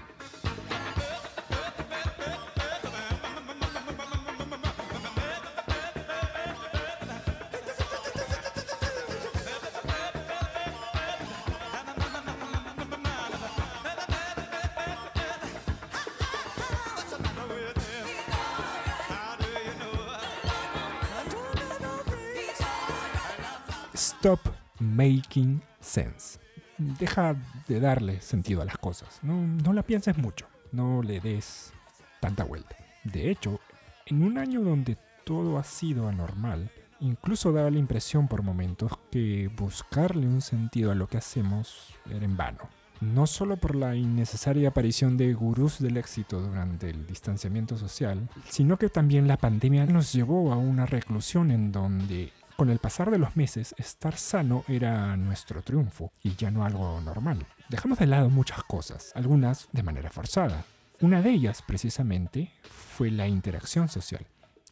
Making 24.98 25.62
sense. 25.80 26.40
Deja 26.78 27.36
de 27.68 27.80
darle 27.80 28.22
sentido 28.22 28.62
a 28.62 28.66
las 28.66 28.78
cosas. 28.78 29.20
No, 29.22 29.36
no 29.48 29.74
la 29.74 29.84
pienses 29.84 30.18
mucho. 30.18 30.48
No 30.72 31.02
le 31.02 31.20
des 31.20 31.72
tanta 32.20 32.44
vuelta. 32.44 32.76
De 33.04 33.30
hecho, 33.32 33.60
en 34.06 34.24
un 34.24 34.38
año 34.38 34.62
donde 34.62 34.98
todo 35.24 35.58
ha 35.58 35.64
sido 35.64 36.08
anormal, 36.08 36.72
incluso 37.00 37.52
daba 37.52 37.70
la 37.70 37.80
impresión 37.80 38.28
por 38.28 38.44
momentos 38.44 38.92
que 39.12 39.50
buscarle 39.56 40.28
un 40.28 40.42
sentido 40.42 40.92
a 40.92 40.96
lo 40.96 41.08
que 41.08 41.18
hacemos 41.18 41.94
era 42.10 42.26
en 42.26 42.36
vano. 42.36 42.70
No 43.00 43.28
solo 43.28 43.58
por 43.58 43.76
la 43.76 43.96
innecesaria 43.96 44.70
aparición 44.70 45.18
de 45.18 45.32
gurús 45.34 45.80
del 45.80 45.98
éxito 45.98 46.42
durante 46.42 46.90
el 46.90 47.06
distanciamiento 47.06 47.78
social, 47.78 48.28
sino 48.50 48.78
que 48.78 48.90
también 48.90 49.28
la 49.28 49.38
pandemia 49.38 49.86
nos 49.86 50.12
llevó 50.14 50.52
a 50.52 50.58
una 50.58 50.88
reclusión 50.88 51.52
en 51.52 51.72
donde 51.72 52.32
con 52.58 52.70
el 52.72 52.80
pasar 52.80 53.12
de 53.12 53.20
los 53.20 53.38
meses, 53.38 53.76
estar 53.78 54.18
sano 54.18 54.66
era 54.68 55.16
nuestro 55.16 55.62
triunfo 55.62 56.12
y 56.24 56.36
ya 56.36 56.50
no 56.50 56.66
algo 56.66 57.00
normal. 57.02 57.46
Dejamos 57.70 58.00
de 58.00 58.08
lado 58.08 58.30
muchas 58.32 58.64
cosas, 58.64 59.12
algunas 59.16 59.70
de 59.72 59.84
manera 59.84 60.10
forzada. 60.10 60.66
Una 61.00 61.22
de 61.22 61.30
ellas, 61.30 61.62
precisamente, 61.62 62.52
fue 62.64 63.12
la 63.12 63.28
interacción 63.28 63.90
social, 63.90 64.26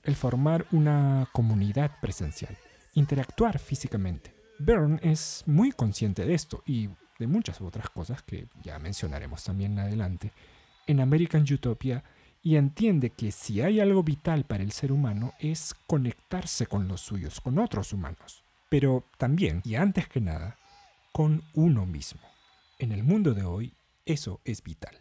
el 0.04 0.15
formar 0.15 0.65
una 0.72 1.30
comunidad 1.32 1.92
presencial, 2.01 2.58
interactuar 2.96 3.60
físicamente. 3.60 4.34
Byrne 4.58 5.00
es 5.04 5.44
muy 5.46 5.72
consciente 5.72 6.25
de 6.25 6.34
esto 6.34 6.63
y 6.65 6.89
de 7.20 7.27
muchas 7.27 7.62
otras 7.62 7.92
cosas 7.92 8.24
que 8.24 8.48
ya 8.63 8.80
mencionaremos 8.80 9.44
también 9.44 9.77
adelante 9.77 10.34
en 10.88 11.01
American 11.01 11.44
Utopia 11.44 12.04
y 12.46 12.58
entiende 12.58 13.10
que 13.10 13.32
si 13.32 13.62
hay 13.62 13.80
algo 13.80 14.04
vital 14.04 14.44
para 14.44 14.62
el 14.62 14.72
ser 14.72 14.92
humano 14.92 15.34
es 15.40 15.74
conectarse 15.88 16.68
con 16.68 16.88
los 16.88 17.02
suyos, 17.02 17.42
con 17.42 17.58
otros 17.58 17.92
humanos, 17.92 18.44
pero 18.70 19.04
también, 19.18 19.64
y 19.66 19.74
antes 19.74 20.08
que 20.08 20.22
nada, 20.22 20.56
con 21.12 21.42
uno 21.56 21.88
mismo. 21.88 22.22
En 22.78 22.92
el 22.92 23.04
mundo 23.04 23.34
de 23.34 23.46
hoy, 23.46 23.74
eso 24.06 24.42
es 24.46 24.62
vital. 24.62 24.96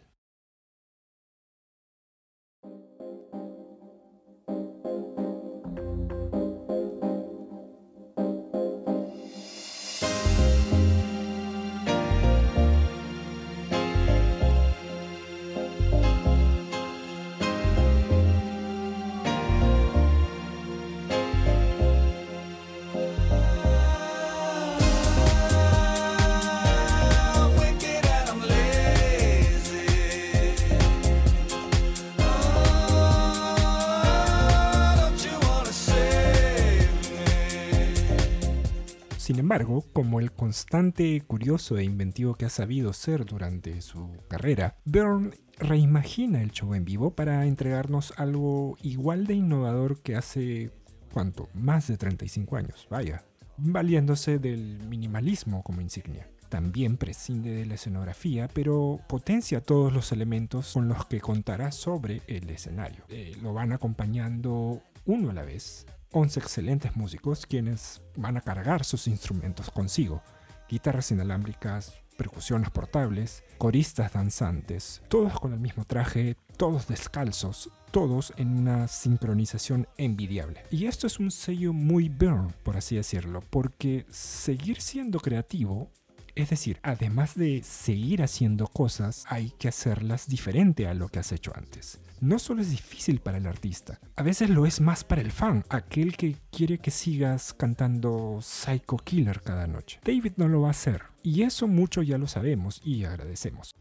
Sin 39.25 39.39
embargo, 39.39 39.83
como 39.91 40.19
el 40.19 40.31
constante 40.31 41.19
curioso 41.21 41.79
e 41.79 41.83
inventivo 41.83 42.35
que 42.35 42.45
ha 42.45 42.49
sabido 42.49 42.93
ser 42.93 43.25
durante 43.25 43.81
su 43.81 44.07
carrera, 44.27 44.77
Byrne 44.85 45.31
reimagina 45.57 46.43
el 46.43 46.51
show 46.51 46.75
en 46.75 46.85
vivo 46.85 47.15
para 47.15 47.43
entregarnos 47.47 48.13
algo 48.17 48.77
igual 48.83 49.25
de 49.25 49.33
innovador 49.33 49.99
que 50.03 50.15
hace, 50.15 50.69
¿cuánto? 51.11 51.49
Más 51.55 51.87
de 51.87 51.97
35 51.97 52.55
años, 52.55 52.87
vaya, 52.91 53.23
valiéndose 53.57 54.37
del 54.37 54.77
minimalismo 54.87 55.63
como 55.63 55.81
insignia. 55.81 56.29
También 56.49 56.95
prescinde 56.97 57.49
de 57.49 57.65
la 57.65 57.73
escenografía, 57.73 58.47
pero 58.53 58.99
potencia 59.09 59.59
todos 59.59 59.91
los 59.91 60.11
elementos 60.11 60.71
con 60.73 60.87
los 60.87 61.03
que 61.07 61.19
contará 61.19 61.71
sobre 61.71 62.21
el 62.27 62.47
escenario. 62.51 63.05
Eh, 63.09 63.35
lo 63.41 63.55
van 63.55 63.71
acompañando 63.71 64.83
uno 65.07 65.31
a 65.31 65.33
la 65.33 65.41
vez 65.41 65.87
11 66.11 66.39
excelentes 66.39 66.95
músicos 66.95 67.45
quienes 67.45 68.01
van 68.15 68.37
a 68.37 68.41
cargar 68.41 68.83
sus 68.83 69.07
instrumentos 69.07 69.69
consigo. 69.71 70.21
Guitarras 70.69 71.11
inalámbricas, 71.11 72.01
percusiones 72.15 72.69
portables, 72.69 73.43
coristas 73.57 74.13
danzantes, 74.13 75.01
todos 75.09 75.39
con 75.39 75.53
el 75.53 75.59
mismo 75.59 75.85
traje, 75.85 76.37
todos 76.57 76.87
descalzos, 76.87 77.69
todos 77.91 78.33
en 78.37 78.57
una 78.57 78.87
sincronización 78.87 79.87
envidiable. 79.97 80.63
Y 80.71 80.85
esto 80.85 81.07
es 81.07 81.19
un 81.19 81.31
sello 81.31 81.73
muy 81.73 82.09
Burn, 82.09 82.53
por 82.63 82.77
así 82.77 82.95
decirlo, 82.95 83.41
porque 83.49 84.05
seguir 84.09 84.81
siendo 84.81 85.19
creativo 85.19 85.91
es 86.35 86.49
decir, 86.49 86.79
además 86.83 87.35
de 87.35 87.63
seguir 87.63 88.21
haciendo 88.21 88.67
cosas, 88.67 89.23
hay 89.27 89.51
que 89.51 89.69
hacerlas 89.69 90.27
diferente 90.27 90.87
a 90.87 90.93
lo 90.93 91.07
que 91.07 91.19
has 91.19 91.31
hecho 91.31 91.51
antes. 91.55 91.99
No 92.19 92.39
solo 92.39 92.61
es 92.61 92.71
difícil 92.71 93.19
para 93.19 93.37
el 93.37 93.47
artista, 93.47 93.99
a 94.15 94.23
veces 94.23 94.49
lo 94.49 94.65
es 94.65 94.81
más 94.81 95.03
para 95.03 95.21
el 95.21 95.31
fan, 95.31 95.65
aquel 95.69 96.15
que 96.15 96.37
quiere 96.51 96.77
que 96.77 96.91
sigas 96.91 97.53
cantando 97.53 98.39
Psycho 98.41 98.97
Killer 98.97 99.41
cada 99.41 99.67
noche. 99.67 99.99
David 100.03 100.33
no 100.37 100.47
lo 100.47 100.61
va 100.61 100.69
a 100.69 100.71
hacer, 100.71 101.03
y 101.23 101.43
eso 101.43 101.67
mucho 101.67 102.01
ya 102.01 102.17
lo 102.17 102.27
sabemos 102.27 102.81
y 102.83 103.03
agradecemos. 103.03 103.75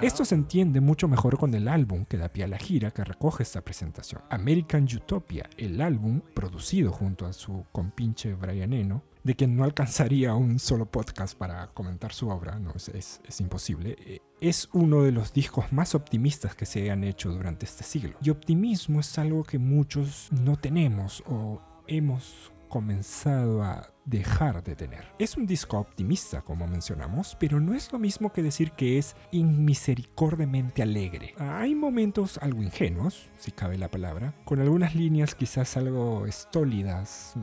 Esto 0.00 0.24
se 0.24 0.36
entiende 0.36 0.80
mucho 0.80 1.08
mejor 1.08 1.38
con 1.38 1.54
el 1.54 1.66
álbum 1.66 2.04
que 2.04 2.16
da 2.18 2.28
pie 2.28 2.44
a 2.44 2.48
la 2.48 2.58
gira 2.58 2.92
que 2.92 3.02
recoge 3.04 3.42
esta 3.42 3.62
presentación. 3.62 4.22
American 4.30 4.84
Utopia, 4.84 5.50
el 5.56 5.80
álbum 5.80 6.20
producido 6.34 6.92
junto 6.92 7.26
a 7.26 7.32
su 7.32 7.64
compinche 7.72 8.34
Brian 8.34 8.72
Eno, 8.72 9.02
de 9.24 9.34
quien 9.34 9.56
no 9.56 9.64
alcanzaría 9.64 10.34
un 10.36 10.60
solo 10.60 10.86
podcast 10.86 11.36
para 11.36 11.66
comentar 11.74 12.12
su 12.12 12.28
obra, 12.28 12.58
no, 12.60 12.72
es, 12.76 12.88
es- 12.88 13.40
imposible, 13.40 13.96
eh, 13.98 14.20
es 14.40 14.68
uno 14.72 15.02
de 15.02 15.10
los 15.10 15.32
discos 15.32 15.72
más 15.72 15.96
optimistas 15.96 16.54
que 16.54 16.64
se 16.64 16.90
han 16.92 17.02
hecho 17.02 17.30
durante 17.32 17.66
este 17.66 17.82
siglo. 17.82 18.16
Y 18.22 18.30
optimismo 18.30 19.00
es 19.00 19.18
algo 19.18 19.42
que 19.42 19.58
muchos 19.58 20.28
no 20.30 20.56
tenemos 20.56 21.24
o 21.26 21.60
hemos 21.88 22.52
comenzado 22.68 23.64
a 23.64 23.90
dejar 24.08 24.62
de 24.62 24.74
tener. 24.74 25.04
Es 25.18 25.36
un 25.36 25.46
disco 25.46 25.78
optimista, 25.78 26.42
como 26.42 26.66
mencionamos, 26.66 27.36
pero 27.38 27.60
no 27.60 27.74
es 27.74 27.92
lo 27.92 27.98
mismo 27.98 28.32
que 28.32 28.42
decir 28.42 28.72
que 28.72 28.98
es 28.98 29.14
inmisericordiamente 29.30 30.82
alegre. 30.82 31.34
Hay 31.38 31.74
momentos 31.74 32.38
algo 32.38 32.62
ingenuos, 32.62 33.28
si 33.36 33.50
cabe 33.50 33.78
la 33.78 33.88
palabra, 33.88 34.34
con 34.44 34.60
algunas 34.60 34.94
líneas 34.94 35.34
quizás 35.34 35.76
algo 35.76 36.26
estólidas, 36.26 37.34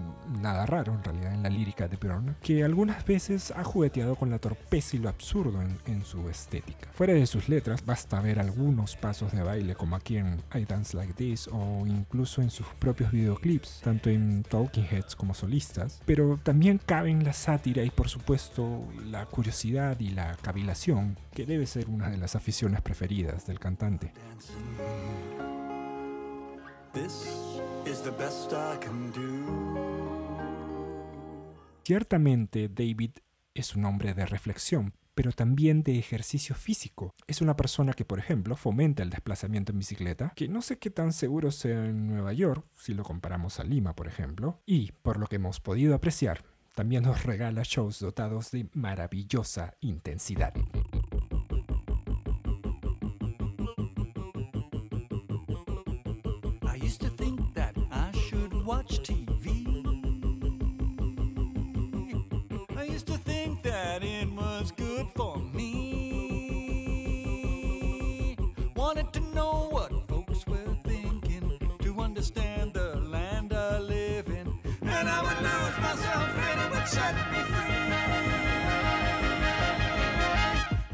nada 0.42 0.66
raro 0.66 0.94
en 0.94 1.04
realidad 1.04 1.34
en 1.34 1.44
la 1.44 1.50
lírica 1.50 1.88
de 1.88 1.98
Björn, 1.98 2.36
que 2.42 2.64
algunas 2.64 3.06
veces 3.06 3.52
ha 3.52 3.64
jugueteado 3.64 4.16
con 4.16 4.30
la 4.30 4.40
torpeza 4.40 4.96
y 4.96 5.00
lo 5.00 5.10
absurdo 5.10 5.62
en, 5.62 5.78
en 5.86 6.04
su 6.04 6.28
estética. 6.30 6.90
Fuera 6.94 7.14
de 7.14 7.28
sus 7.28 7.50
letras, 7.50 7.86
basta 7.86 8.20
ver 8.22 8.40
algunos 8.40 8.96
pasos 8.96 9.32
de 9.32 9.44
baile 9.44 9.76
como 9.76 9.96
aquí 9.96 10.18
en 10.18 10.42
I 10.54 10.66
Dance 10.66 10.98
Like 10.98 11.14
This 11.14 11.48
o 11.52 11.86
incluso 11.86 12.42
en 12.42 12.50
sus 12.50 12.66
propios 12.80 13.12
videoclips, 13.12 13.82
tanto 13.84 14.10
en 14.10 14.44
Talking 14.44 14.86
Heads 14.90 15.16
como 15.16 15.34
solistas, 15.34 16.02
pero 16.06 16.40
también 16.44 16.55
caben 16.86 17.24
la 17.24 17.34
sátira 17.34 17.84
y 17.84 17.90
por 17.90 18.10
supuesto 18.10 18.88
la 19.06 19.26
curiosidad 19.26 20.00
y 20.00 20.10
la 20.10 20.36
cavilación, 20.38 21.18
que 21.34 21.46
debe 21.46 21.66
ser 21.66 21.90
una 21.90 22.10
de 22.10 22.18
las 22.18 22.36
aficiones 22.36 22.82
preferidas 22.82 23.46
del 23.46 23.60
cantante. 23.60 24.14
Ciertamente 31.84 32.70
David 32.70 33.12
es 33.54 33.76
un 33.76 33.86
hombre 33.86 34.14
de 34.14 34.26
reflexión, 34.26 34.94
pero 35.16 35.32
también 35.32 35.82
de 35.82 35.98
ejercicio 35.98 36.56
físico. 36.56 37.16
Es 37.28 37.42
una 37.42 37.56
persona 37.56 37.94
que, 37.94 38.06
por 38.06 38.20
ejemplo, 38.20 38.56
fomenta 38.56 39.02
el 39.02 39.10
desplazamiento 39.10 39.72
en 39.72 39.80
bicicleta, 39.80 40.34
que 40.36 40.48
no 40.48 40.62
sé 40.62 40.78
qué 40.78 40.92
tan 40.92 41.14
seguro 41.14 41.52
sea 41.52 41.86
en 41.86 42.08
Nueva 42.08 42.34
York, 42.34 42.66
si 42.76 42.94
lo 42.94 43.04
comparamos 43.04 43.60
a 43.60 43.64
Lima, 43.64 43.96
por 43.96 44.08
ejemplo, 44.08 44.60
y, 44.66 44.92
por 45.02 45.18
lo 45.18 45.28
que 45.28 45.38
hemos 45.38 45.60
podido 45.60 45.96
apreciar, 45.96 46.44
también 46.76 47.04
nos 47.04 47.24
regala 47.24 47.64
shows 47.64 48.00
dotados 48.00 48.52
de 48.52 48.68
maravillosa 48.74 49.76
intensidad. 49.80 50.54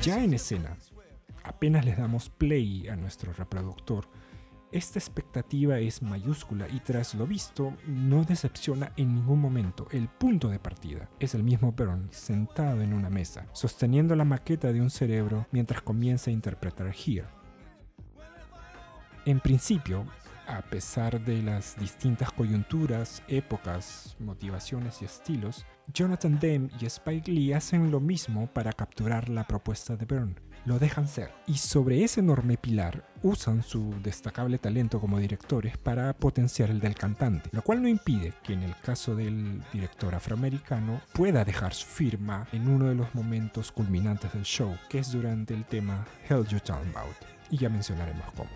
Ya 0.02 0.24
en 0.24 0.34
escena, 0.34 0.76
apenas 1.44 1.86
les 1.86 1.96
damos 1.96 2.30
play 2.30 2.88
a 2.88 2.96
nuestro 2.96 3.34
reproductor, 3.34 4.08
esta 4.72 4.98
expectativa 4.98 5.78
es 5.78 6.02
mayúscula 6.02 6.68
y 6.70 6.80
tras 6.80 7.14
lo 7.14 7.28
visto 7.28 7.74
no 7.86 8.24
decepciona 8.24 8.94
en 8.98 9.14
ningún 9.14 9.40
momento. 9.40 9.88
El 9.92 10.08
punto 10.08 10.48
de 10.48 10.58
partida 10.58 11.08
es 11.20 11.36
el 11.36 11.44
mismo 11.44 11.74
Byrne 11.74 12.08
sentado 12.10 12.82
en 12.82 12.94
una 12.94 13.12
mesa, 13.12 13.46
sosteniendo 13.52 14.16
la 14.16 14.26
maqueta 14.26 14.74
de 14.74 14.82
un 14.82 14.90
cerebro 14.90 15.46
mientras 15.52 15.84
comienza 15.84 16.32
a 16.32 16.34
interpretar 16.34 16.88
Here. 16.88 17.28
En 19.26 19.40
principio, 19.40 20.08
a 20.52 20.62
pesar 20.62 21.24
de 21.24 21.42
las 21.42 21.78
distintas 21.78 22.32
coyunturas, 22.32 23.24
épocas, 23.28 24.16
motivaciones 24.20 25.02
y 25.02 25.06
estilos, 25.06 25.66
Jonathan 25.94 26.40
Demme 26.40 26.70
y 26.80 26.86
Spike 26.86 27.32
Lee 27.32 27.54
hacen 27.54 27.90
lo 27.90 28.00
mismo 28.00 28.48
para 28.48 28.74
capturar 28.74 29.30
la 29.30 29.46
propuesta 29.48 29.96
de 29.96 30.06
Byrne. 30.06 30.36
Lo 30.66 30.78
dejan 30.78 31.08
ser. 31.08 31.32
Y 31.48 31.58
sobre 31.58 32.04
ese 32.04 32.20
enorme 32.20 32.58
pilar 32.58 33.04
usan 33.24 33.64
su 33.64 33.96
destacable 34.04 34.60
talento 34.60 35.00
como 35.00 35.20
directores 35.20 35.78
para 35.78 36.14
potenciar 36.14 36.70
el 36.70 36.80
del 36.80 36.96
cantante, 36.96 37.50
lo 37.52 37.64
cual 37.64 37.82
no 37.82 37.88
impide 37.88 38.34
que 38.44 38.54
en 38.54 38.64
el 38.64 38.76
caso 38.78 39.16
del 39.16 39.64
director 39.74 40.14
afroamericano 40.14 41.02
pueda 41.14 41.44
dejar 41.44 41.74
su 41.74 41.88
firma 41.88 42.48
en 42.52 42.70
uno 42.70 42.90
de 42.90 42.96
los 42.96 43.16
momentos 43.16 43.72
culminantes 43.72 44.34
del 44.34 44.44
show, 44.44 44.76
que 44.88 45.00
es 45.00 45.12
durante 45.12 45.54
el 45.54 45.66
tema 45.66 46.06
Hell 46.30 46.46
You 46.46 46.60
Talking 46.60 46.92
About. 46.92 47.16
Y 47.50 47.58
ya 47.58 47.70
mencionaremos 47.70 48.26
cómo. 48.36 48.50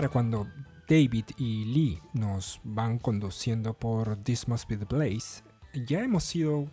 Para 0.00 0.08
cuando 0.08 0.46
David 0.88 1.26
y 1.36 1.66
Lee 1.66 2.00
nos 2.14 2.58
van 2.64 2.98
conduciendo 2.98 3.74
por 3.74 4.16
This 4.16 4.48
Must 4.48 4.66
Be 4.66 4.78
the 4.78 4.86
Place, 4.86 5.42
ya 5.74 6.02
hemos 6.02 6.24
sido 6.24 6.68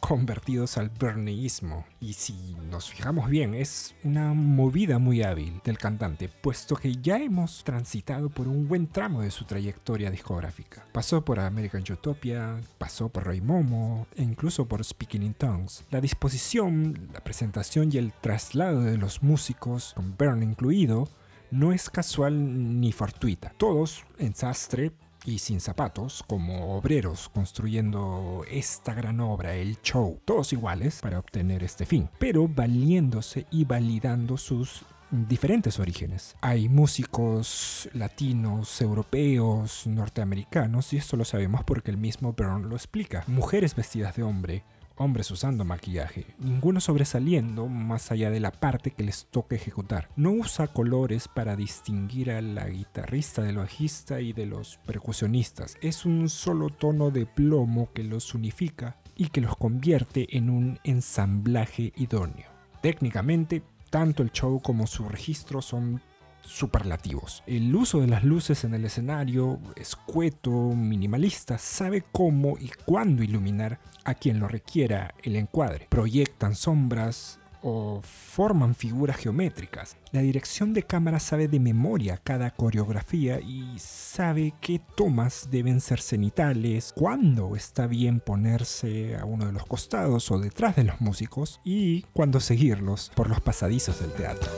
convertidos 0.00 0.76
al 0.76 0.90
berneísmo. 0.90 1.86
Y 2.00 2.14
si 2.14 2.56
nos 2.68 2.90
fijamos 2.90 3.30
bien, 3.30 3.54
es 3.54 3.94
una 4.02 4.34
movida 4.34 4.98
muy 4.98 5.22
hábil 5.22 5.60
del 5.62 5.78
cantante, 5.78 6.28
puesto 6.28 6.74
que 6.74 6.96
ya 6.96 7.18
hemos 7.18 7.62
transitado 7.62 8.28
por 8.28 8.48
un 8.48 8.66
buen 8.66 8.88
tramo 8.88 9.22
de 9.22 9.30
su 9.30 9.44
trayectoria 9.44 10.10
discográfica. 10.10 10.84
Pasó 10.90 11.24
por 11.24 11.38
American 11.38 11.84
Utopia, 11.88 12.60
pasó 12.78 13.08
por 13.08 13.24
Ray 13.24 13.40
Momo 13.40 14.08
e 14.16 14.22
incluso 14.24 14.66
por 14.66 14.84
Speaking 14.84 15.22
in 15.22 15.34
Tongues. 15.34 15.84
La 15.92 16.00
disposición, 16.00 17.08
la 17.12 17.20
presentación 17.20 17.90
y 17.92 17.98
el 17.98 18.12
traslado 18.20 18.80
de 18.80 18.98
los 18.98 19.22
músicos, 19.22 19.92
con 19.94 20.16
Byrne 20.18 20.44
incluido, 20.44 21.08
no 21.54 21.72
es 21.72 21.88
casual 21.88 22.80
ni 22.80 22.90
fortuita. 22.90 23.52
Todos 23.56 24.04
en 24.18 24.34
sastre 24.34 24.92
y 25.24 25.38
sin 25.38 25.60
zapatos, 25.60 26.24
como 26.26 26.76
obreros 26.76 27.28
construyendo 27.28 28.44
esta 28.50 28.92
gran 28.92 29.20
obra, 29.20 29.54
el 29.54 29.80
show, 29.80 30.20
todos 30.24 30.52
iguales 30.52 31.00
para 31.00 31.20
obtener 31.20 31.62
este 31.62 31.86
fin, 31.86 32.10
pero 32.18 32.48
valiéndose 32.48 33.46
y 33.52 33.64
validando 33.64 34.36
sus 34.36 34.84
diferentes 35.10 35.78
orígenes. 35.78 36.36
Hay 36.40 36.68
músicos 36.68 37.88
latinos, 37.92 38.80
europeos, 38.80 39.86
norteamericanos, 39.86 40.92
y 40.92 40.96
esto 40.96 41.16
lo 41.16 41.24
sabemos 41.24 41.62
porque 41.64 41.92
el 41.92 41.98
mismo 41.98 42.32
Byrne 42.32 42.66
lo 42.66 42.74
explica. 42.74 43.22
Mujeres 43.28 43.76
vestidas 43.76 44.16
de 44.16 44.24
hombre, 44.24 44.64
hombres 44.96 45.30
usando 45.30 45.64
maquillaje, 45.64 46.26
ninguno 46.38 46.80
sobresaliendo 46.80 47.66
más 47.66 48.10
allá 48.10 48.30
de 48.30 48.40
la 48.40 48.52
parte 48.52 48.92
que 48.92 49.04
les 49.04 49.26
toca 49.26 49.56
ejecutar. 49.56 50.08
No 50.16 50.30
usa 50.32 50.68
colores 50.68 51.28
para 51.28 51.56
distinguir 51.56 52.30
a 52.30 52.40
la 52.40 52.68
guitarrista 52.68 53.42
del 53.42 53.56
bajista 53.56 54.20
y 54.20 54.32
de 54.32 54.46
los 54.46 54.78
percusionistas. 54.86 55.76
Es 55.80 56.04
un 56.04 56.28
solo 56.28 56.70
tono 56.70 57.10
de 57.10 57.26
plomo 57.26 57.90
que 57.92 58.04
los 58.04 58.34
unifica 58.34 58.96
y 59.16 59.28
que 59.28 59.40
los 59.40 59.56
convierte 59.56 60.36
en 60.36 60.50
un 60.50 60.78
ensamblaje 60.84 61.92
idóneo. 61.96 62.48
Técnicamente, 62.80 63.62
tanto 63.90 64.22
el 64.22 64.32
show 64.32 64.60
como 64.60 64.86
su 64.86 65.08
registro 65.08 65.62
son 65.62 66.00
superlativos. 66.46 67.42
El 67.46 67.74
uso 67.74 68.00
de 68.00 68.06
las 68.06 68.24
luces 68.24 68.64
en 68.64 68.74
el 68.74 68.84
escenario, 68.84 69.58
escueto, 69.76 70.50
minimalista, 70.50 71.58
sabe 71.58 72.04
cómo 72.12 72.56
y 72.58 72.70
cuándo 72.84 73.22
iluminar 73.22 73.80
a 74.04 74.14
quien 74.14 74.38
lo 74.40 74.48
requiera 74.48 75.14
el 75.22 75.36
encuadre. 75.36 75.86
Proyectan 75.90 76.54
sombras 76.54 77.38
o 77.66 78.02
forman 78.02 78.74
figuras 78.74 79.16
geométricas. 79.16 79.96
La 80.12 80.20
dirección 80.20 80.74
de 80.74 80.82
cámara 80.82 81.18
sabe 81.18 81.48
de 81.48 81.58
memoria 81.58 82.20
cada 82.22 82.50
coreografía 82.50 83.40
y 83.40 83.78
sabe 83.78 84.52
qué 84.60 84.82
tomas 84.96 85.48
deben 85.50 85.80
ser 85.80 86.00
cenitales, 86.00 86.92
cuándo 86.94 87.56
está 87.56 87.86
bien 87.86 88.20
ponerse 88.20 89.16
a 89.16 89.24
uno 89.24 89.46
de 89.46 89.52
los 89.52 89.64
costados 89.64 90.30
o 90.30 90.38
detrás 90.38 90.76
de 90.76 90.84
los 90.84 91.00
músicos 91.00 91.60
y 91.64 92.02
cuándo 92.12 92.38
seguirlos 92.38 93.10
por 93.14 93.30
los 93.30 93.40
pasadizos 93.40 93.98
del 93.98 94.12
teatro. 94.12 94.50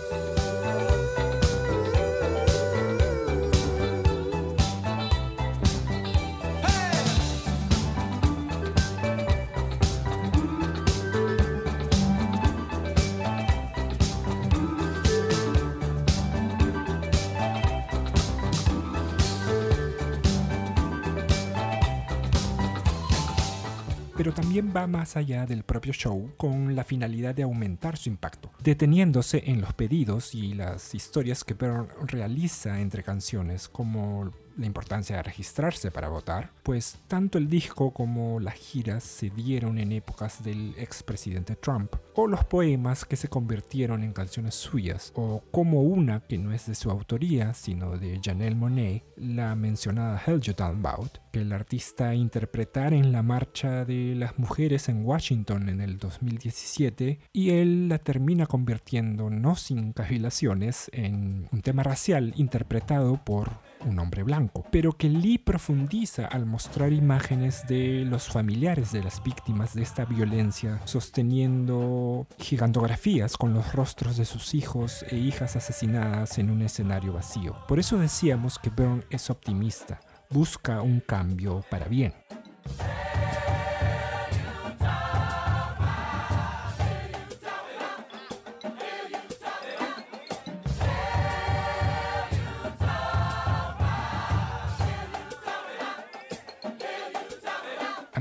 También 24.37 24.71
va 24.77 24.87
más 24.87 25.17
allá 25.17 25.47
del 25.47 25.63
propio 25.63 25.95
show 25.95 26.31
con 26.37 26.77
la 26.77 26.85
finalidad 26.85 27.35
de 27.35 27.43
aumentar 27.43 27.97
su 27.97 28.11
impacto, 28.11 28.53
deteniéndose 28.63 29.45
en 29.47 29.63
los 29.63 29.73
pedidos 29.73 30.35
y 30.35 30.53
las 30.53 30.95
historias 30.95 31.43
que 31.43 31.55
Byrne 31.55 31.89
realiza 32.07 32.79
entre 32.83 33.03
canciones, 33.03 33.67
como 33.67 34.31
la 34.57 34.67
importancia 34.67 35.17
de 35.17 35.23
registrarse 35.23 35.91
para 35.91 36.09
votar, 36.09 36.51
pues 36.63 36.99
tanto 37.09 37.39
el 37.39 37.49
disco 37.49 37.93
como 37.93 38.41
las 38.41 38.55
giras 38.55 39.05
se 39.05 39.31
dieron 39.31 39.79
en 39.79 39.93
épocas 39.93 40.43
del 40.43 40.75
expresidente 40.79 41.57
Trump, 41.57 41.95
o 42.15 42.27
los 42.27 42.45
poemas 42.45 43.05
que 43.05 43.17
se 43.17 43.29
convirtieron 43.29 44.03
en 44.03 44.13
canciones 44.13 44.55
suyas, 44.55 45.13
o 45.15 45.43
como 45.51 45.83
una 45.83 46.21
que 46.21 46.39
no 46.39 46.53
es 46.53 46.67
de 46.67 46.75
su 46.75 46.91
autoría, 46.91 47.55
sino 47.55 47.97
de 47.99 48.21
Janelle 48.23 48.57
Monet, 48.57 49.05
la 49.17 49.55
mencionada 49.55 50.23
Hell 50.25 50.41
You 50.41 50.55
Talking 50.55 50.85
About, 50.85 51.19
que 51.33 51.41
el 51.41 51.53
artista 51.53 52.15
interpretara 52.15 52.97
en 52.97 53.13
la 53.13 53.23
marcha 53.23 53.85
de 53.85 54.15
las 54.15 54.39
mujeres 54.39 54.89
en 54.89 55.05
Washington 55.05 55.69
en 55.69 55.81
el 55.81 55.99
2017, 55.99 57.21
y 57.33 57.51
él 57.51 57.89
la 57.89 57.99
termina 57.99 58.47
convirtiendo, 58.47 59.31
no 59.31 59.57
sin 59.57 59.93
cavilaciones, 59.93 60.91
en 60.93 61.49
un 61.53 61.63
tema 61.63 61.83
racial 61.83 62.33
interpretado 62.37 63.23
por 63.25 63.61
un 63.87 63.99
hombre 63.99 64.23
blanco, 64.23 64.65
pero 64.71 64.93
que 64.93 65.09
Lee 65.09 65.39
profundiza 65.39 66.27
al 66.27 66.45
mostrar 66.47 66.93
imágenes 66.93 67.67
de 67.67 68.05
los 68.05 68.29
familiares 68.29 68.93
de 68.93 69.03
las 69.03 69.23
víctimas 69.23 69.75
de 69.75 69.83
esta 69.83 70.05
violencia, 70.05 70.81
sosteniendo 70.85 72.27
gigantografías 72.39 73.37
con 73.37 73.55
los 73.55 73.73
rostros 73.73 74.17
de 74.17 74.25
sus 74.25 74.55
hijos 74.55 75.05
e 75.09 75.17
hijas 75.17 75.57
asesinadas 75.57 76.39
en 76.39 76.51
un 76.51 76.63
escenario 76.63 77.13
vacío. 77.13 77.57
Por 77.69 77.79
eso 77.79 77.99
decíamos 77.99 78.59
que 78.59 78.71
Byrne 78.71 79.05
es 79.11 79.31
optimista, 79.31 80.01
busca 80.31 80.83
un 80.83 81.01
cambio 81.01 81.65
para 81.71 81.87
bien. 81.87 82.13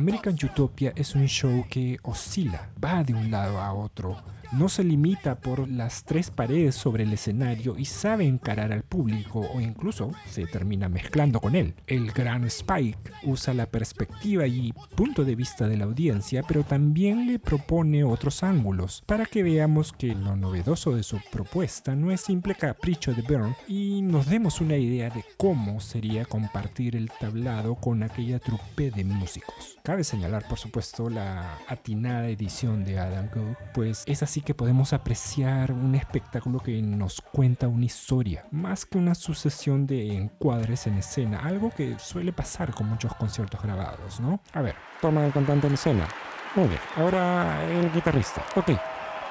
American 0.06 0.36
Utopia 0.44 0.94
es 0.96 1.16
un 1.16 1.26
show 1.26 1.66
que 1.68 1.98
oscila, 2.04 2.70
va 2.84 3.04
de 3.04 3.16
un 3.16 3.32
lado 3.32 3.60
a 3.60 3.74
otro, 3.74 4.16
no 4.52 4.70
se 4.70 4.84
limita 4.84 5.36
por 5.36 5.70
las 5.70 6.04
tres 6.04 6.32
paredes 6.32 6.76
sobre 6.76 7.04
el 7.04 7.14
escenario 7.14 7.78
y 7.78 7.86
sabe 7.86 8.26
encarar 8.26 8.72
al 8.72 8.84
público 8.84 9.40
o 9.54 9.62
incluso 9.62 10.12
se 10.30 10.46
termina 10.46 10.90
mezclando 10.90 11.40
con 11.40 11.56
él. 11.56 11.76
El 11.88 12.12
gran 12.12 12.46
Spike 12.46 13.12
usa 13.24 13.54
la 13.54 13.66
perspectiva 13.66 14.48
y 14.48 14.74
punto 14.96 15.24
de 15.24 15.36
vista 15.36 15.68
de 15.68 15.78
la 15.78 15.86
audiencia, 15.86 16.44
pero 16.48 16.64
también 16.64 17.28
le 17.28 17.40
propone 17.40 18.04
otros 18.04 18.44
ángulos 18.44 19.04
para 19.06 19.26
que 19.26 19.44
veamos 19.44 19.94
que 19.94 20.16
lo 20.16 20.36
novedoso 20.36 20.96
de 20.96 21.04
su 21.04 21.20
propuesta 21.32 21.96
no 21.96 22.12
es 22.12 22.22
simple 22.22 22.56
capricho 22.56 23.14
de 23.14 23.22
Byrne 23.22 23.56
y 23.68 24.02
nos 24.02 24.28
demos 24.28 24.62
una 24.62 24.78
idea 24.78 25.10
de 25.10 25.24
cómo 25.38 25.80
sería 25.80 26.26
compartir 26.26 26.96
el 26.96 27.10
tablado 27.10 27.76
con 27.76 28.04
aquella 28.04 28.40
trupe 28.40 28.92
de 28.92 29.04
músicos. 29.04 29.78
Cabe 29.84 30.04
señalar, 30.04 30.48
por 30.48 30.58
supuesto, 30.58 31.10
la 31.10 31.60
atinada 31.68 32.28
edición 32.28 32.84
de 32.84 33.00
Adam 33.00 33.30
Gould, 33.34 33.56
pues 33.74 34.04
es 34.08 34.24
así 34.24 34.35
que 34.42 34.54
podemos 34.54 34.94
apreciar 34.94 35.72
un 35.72 35.96
espectáculo 35.96 36.60
que 36.60 36.82
nos 36.82 37.22
cuenta 37.22 37.68
una 37.68 37.86
historia, 37.86 38.46
más 38.52 38.86
que 38.86 38.98
una 38.98 39.16
sucesión 39.16 39.86
de 39.86 40.14
encuadres 40.14 40.88
en 40.88 40.98
escena, 40.98 41.40
algo 41.40 41.70
que 41.70 41.98
suele 42.00 42.34
pasar 42.34 42.74
con 42.74 42.88
muchos 42.88 43.14
conciertos 43.16 43.62
grabados, 43.62 44.20
¿no? 44.20 44.42
A 44.54 44.62
ver, 44.62 44.76
toma 45.02 45.26
el 45.26 45.32
cantante 45.32 45.68
en 45.68 45.74
escena. 45.74 46.08
Muy 46.56 46.68
bien, 46.68 46.80
ahora 46.96 47.64
el 47.66 47.92
guitarrista. 47.92 48.44
Ok, 48.56 48.72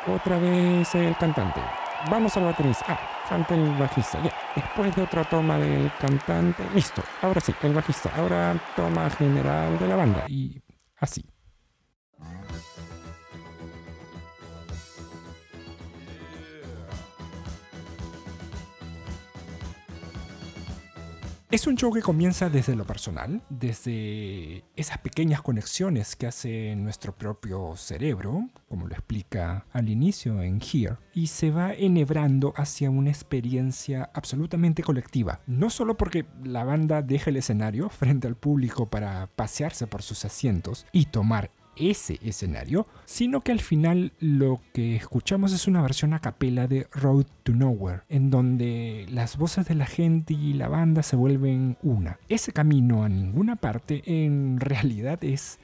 otra 0.06 0.38
vez 0.38 0.94
el 0.94 1.16
cantante. 1.16 1.60
Vamos 2.10 2.36
al 2.36 2.44
baterista. 2.44 2.84
Ah, 2.88 3.00
falta 3.28 3.54
el 3.54 3.70
bajista. 3.78 4.22
Ya. 4.22 4.32
Después 4.54 4.94
de 4.94 5.02
otra 5.02 5.24
toma 5.24 5.58
del 5.58 5.90
cantante. 5.98 6.62
Listo. 6.74 7.02
Ahora 7.22 7.40
sí, 7.40 7.54
el 7.62 7.72
bajista. 7.72 8.10
Ahora 8.16 8.54
toma 8.76 9.08
general 9.08 9.78
de 9.78 9.88
la 9.88 9.96
banda. 9.96 10.24
Y 10.28 10.60
así. 10.98 11.24
Es 21.54 21.68
un 21.68 21.76
show 21.76 21.92
que 21.92 22.02
comienza 22.02 22.50
desde 22.50 22.74
lo 22.74 22.84
personal, 22.84 23.40
desde 23.48 24.64
esas 24.74 24.98
pequeñas 24.98 25.40
conexiones 25.40 26.16
que 26.16 26.26
hace 26.26 26.74
nuestro 26.74 27.14
propio 27.16 27.76
cerebro, 27.76 28.48
como 28.68 28.88
lo 28.88 28.94
explica 28.94 29.64
al 29.72 29.88
inicio 29.88 30.42
en 30.42 30.60
Here, 30.60 30.96
y 31.12 31.28
se 31.28 31.52
va 31.52 31.72
enhebrando 31.72 32.54
hacia 32.56 32.90
una 32.90 33.10
experiencia 33.10 34.10
absolutamente 34.14 34.82
colectiva. 34.82 35.42
No 35.46 35.70
solo 35.70 35.96
porque 35.96 36.26
la 36.42 36.64
banda 36.64 37.02
deja 37.02 37.30
el 37.30 37.36
escenario 37.36 37.88
frente 37.88 38.26
al 38.26 38.34
público 38.34 38.90
para 38.90 39.28
pasearse 39.28 39.86
por 39.86 40.02
sus 40.02 40.24
asientos 40.24 40.86
y 40.90 41.04
tomar 41.04 41.52
ese 41.76 42.18
escenario, 42.22 42.86
sino 43.04 43.42
que 43.42 43.52
al 43.52 43.60
final 43.60 44.12
lo 44.20 44.60
que 44.72 44.96
escuchamos 44.96 45.52
es 45.52 45.66
una 45.66 45.82
versión 45.82 46.14
a 46.14 46.20
capela 46.20 46.66
de 46.66 46.86
Road 46.92 47.26
to 47.42 47.52
Nowhere, 47.52 48.02
en 48.08 48.30
donde 48.30 49.06
las 49.10 49.36
voces 49.36 49.66
de 49.66 49.74
la 49.74 49.86
gente 49.86 50.34
y 50.34 50.54
la 50.54 50.68
banda 50.68 51.02
se 51.02 51.16
vuelven 51.16 51.76
una. 51.82 52.18
Ese 52.28 52.52
camino 52.52 53.04
a 53.04 53.08
ninguna 53.08 53.56
parte 53.56 54.02
en 54.06 54.60
realidad 54.60 55.22
es 55.22 55.58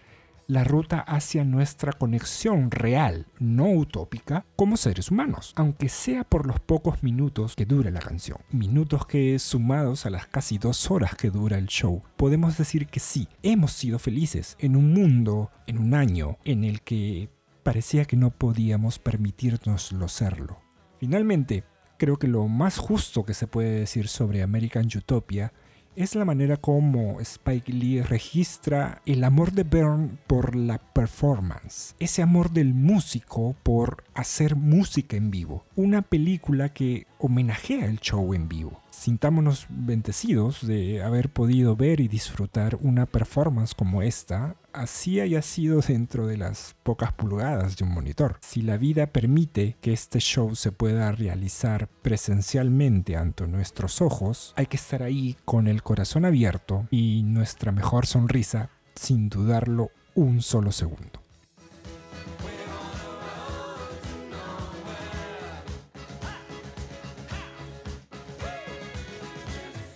la 0.51 0.65
ruta 0.65 0.99
hacia 0.99 1.45
nuestra 1.45 1.93
conexión 1.93 2.73
real, 2.73 3.27
no 3.39 3.71
utópica, 3.71 4.45
como 4.57 4.77
seres 4.77 5.09
humanos, 5.13 5.53
aunque 5.55 5.89
sea 5.89 6.25
por 6.25 6.45
los 6.45 6.59
pocos 6.59 7.05
minutos 7.05 7.55
que 7.55 7.67
dura 7.67 7.93
la 7.93 8.01
canción. 8.01 8.39
Minutos 8.51 9.07
que, 9.07 9.39
sumados 9.39 10.07
a 10.07 10.11
las 10.11 10.27
casi 10.27 10.59
dos 10.59 10.91
horas 10.91 11.15
que 11.15 11.31
dura 11.31 11.57
el 11.57 11.69
show, 11.69 12.03
podemos 12.17 12.59
decir 12.59 12.89
que 12.89 12.99
sí, 12.99 13.29
hemos 13.45 13.71
sido 13.71 14.01
felices 14.01 14.57
en 14.59 14.75
un 14.75 14.93
mundo, 14.93 15.53
en 15.69 15.79
un 15.79 15.95
año, 15.95 16.37
en 16.45 16.65
el 16.65 16.83
que 16.83 17.31
parecía 17.63 18.05
que 18.05 18.17
no 18.17 18.31
podíamos 18.31 18.99
permitirnoslo 18.99 20.09
serlo. 20.09 20.59
Finalmente, 20.99 21.63
creo 21.97 22.19
que 22.19 22.27
lo 22.27 22.49
más 22.49 22.77
justo 22.77 23.25
que 23.25 23.35
se 23.35 23.47
puede 23.47 23.71
decir 23.71 24.09
sobre 24.09 24.43
American 24.43 24.89
Utopia 24.97 25.53
es 25.97 26.15
la 26.15 26.25
manera 26.25 26.57
como 26.57 27.21
Spike 27.21 27.73
Lee 27.73 28.03
registra 28.03 29.03
el 29.07 29.25
amor 29.25 29.53
de 29.53 29.65
Byrne 29.65 30.19
por 30.27 30.55
la 30.55 30.79
performance, 30.79 31.95
ese 31.99 32.23
amor 32.23 32.51
del 32.51 32.75
músico 32.75 33.57
por 33.63 34.05
hacer 34.15 34.57
música 34.57 35.17
en 35.17 35.31
vivo, 35.31 35.65
una 35.81 36.03
película 36.03 36.69
que 36.69 37.07
homenajea 37.19 37.87
el 37.87 38.01
show 38.01 38.35
en 38.35 38.49
vivo. 38.49 38.81
Sintámonos 38.91 39.67
bendecidos 39.71 40.67
de 40.67 41.03
haber 41.03 41.31
podido 41.31 41.75
ver 41.75 42.01
y 42.01 42.09
disfrutar 42.09 42.77
una 42.83 43.07
performance 43.07 43.75
como 43.75 44.03
esta, 44.03 44.57
así 44.75 45.21
haya 45.21 45.41
sido 45.41 45.81
dentro 45.81 46.27
de 46.27 46.37
las 46.37 46.77
pocas 46.83 47.13
pulgadas 47.13 47.77
de 47.77 47.85
un 47.85 47.93
monitor. 47.93 48.37
Si 48.43 48.61
la 48.61 48.77
vida 48.77 49.07
permite 49.07 49.77
que 49.81 49.95
este 49.95 50.21
show 50.21 50.55
se 50.55 50.71
pueda 50.71 51.13
realizar 51.13 51.89
presencialmente 52.03 53.17
ante 53.17 53.47
nuestros 53.47 54.03
ojos, 54.03 54.53
hay 54.57 54.67
que 54.67 54.77
estar 54.77 55.03
ahí 55.03 55.37
con 55.47 55.67
el 55.67 55.83
corazón 55.83 56.27
abierto 56.27 56.87
y 56.91 57.23
nuestra 57.25 57.73
mejor 57.73 58.05
sonrisa 58.05 58.69
sin 58.95 59.31
dudarlo 59.31 59.91
un 60.15 60.43
solo 60.43 60.73
segundo. 60.73 61.20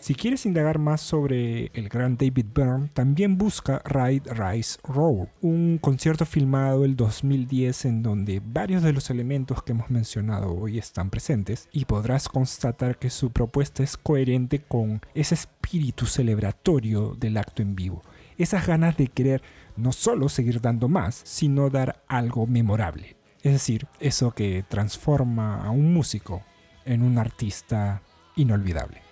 Si 0.04 0.14
quieres 0.14 0.44
indagar 0.44 0.78
más 0.78 1.00
sobre 1.00 1.70
el 1.72 1.88
gran 1.88 2.18
David 2.18 2.48
Byrne, 2.54 2.90
también 2.92 3.38
busca 3.38 3.80
Ride, 3.86 4.34
Rise, 4.34 4.78
Roll, 4.84 5.30
un 5.40 5.78
concierto 5.80 6.26
filmado 6.26 6.84
el 6.84 6.94
2010 6.94 7.86
en 7.86 8.02
donde 8.02 8.42
varios 8.44 8.82
de 8.82 8.92
los 8.92 9.08
elementos 9.08 9.62
que 9.62 9.72
hemos 9.72 9.88
mencionado 9.88 10.54
hoy 10.54 10.76
están 10.76 11.08
presentes 11.08 11.70
y 11.72 11.86
podrás 11.86 12.28
constatar 12.28 12.98
que 12.98 13.08
su 13.08 13.30
propuesta 13.30 13.82
es 13.82 13.96
coherente 13.96 14.58
con 14.60 15.00
ese 15.14 15.36
espíritu 15.36 16.04
celebratorio 16.04 17.16
del 17.18 17.38
acto 17.38 17.62
en 17.62 17.74
vivo, 17.74 18.02
esas 18.36 18.66
ganas 18.66 18.98
de 18.98 19.06
querer 19.06 19.40
no 19.74 19.90
solo 19.90 20.28
seguir 20.28 20.60
dando 20.60 20.86
más, 20.86 21.22
sino 21.24 21.70
dar 21.70 22.04
algo 22.08 22.46
memorable, 22.46 23.16
es 23.42 23.52
decir, 23.54 23.86
eso 24.00 24.32
que 24.32 24.66
transforma 24.68 25.64
a 25.64 25.70
un 25.70 25.94
músico 25.94 26.42
en 26.84 27.02
un 27.02 27.16
artista 27.16 28.02
inolvidable. 28.36 29.03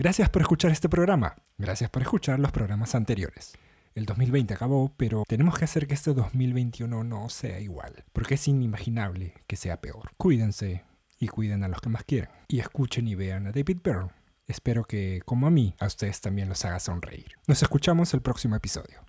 Gracias 0.00 0.30
por 0.30 0.42
escuchar 0.42 0.70
este 0.70 0.88
programa. 0.88 1.34
Gracias 1.58 1.90
por 1.90 2.02
escuchar 2.02 2.38
los 2.38 2.52
programas 2.52 2.94
anteriores. 2.94 3.58
El 3.96 4.06
2020 4.06 4.54
acabó, 4.54 4.92
pero 4.96 5.24
tenemos 5.26 5.58
que 5.58 5.64
hacer 5.64 5.88
que 5.88 5.94
este 5.94 6.14
2021 6.14 7.02
no 7.02 7.28
sea 7.28 7.58
igual, 7.58 8.04
porque 8.12 8.34
es 8.34 8.46
inimaginable 8.46 9.34
que 9.48 9.56
sea 9.56 9.80
peor. 9.80 10.12
Cuídense 10.16 10.84
y 11.18 11.26
cuiden 11.26 11.64
a 11.64 11.68
los 11.68 11.80
que 11.80 11.88
más 11.88 12.04
quieren. 12.04 12.30
Y 12.46 12.60
escuchen 12.60 13.08
y 13.08 13.16
vean 13.16 13.48
a 13.48 13.50
David 13.50 13.78
Byrne. 13.82 14.12
Espero 14.46 14.84
que, 14.84 15.20
como 15.24 15.48
a 15.48 15.50
mí, 15.50 15.74
a 15.80 15.86
ustedes 15.86 16.20
también 16.20 16.48
los 16.48 16.64
haga 16.64 16.78
sonreír. 16.78 17.32
Nos 17.48 17.60
escuchamos 17.60 18.14
el 18.14 18.22
próximo 18.22 18.54
episodio. 18.54 19.00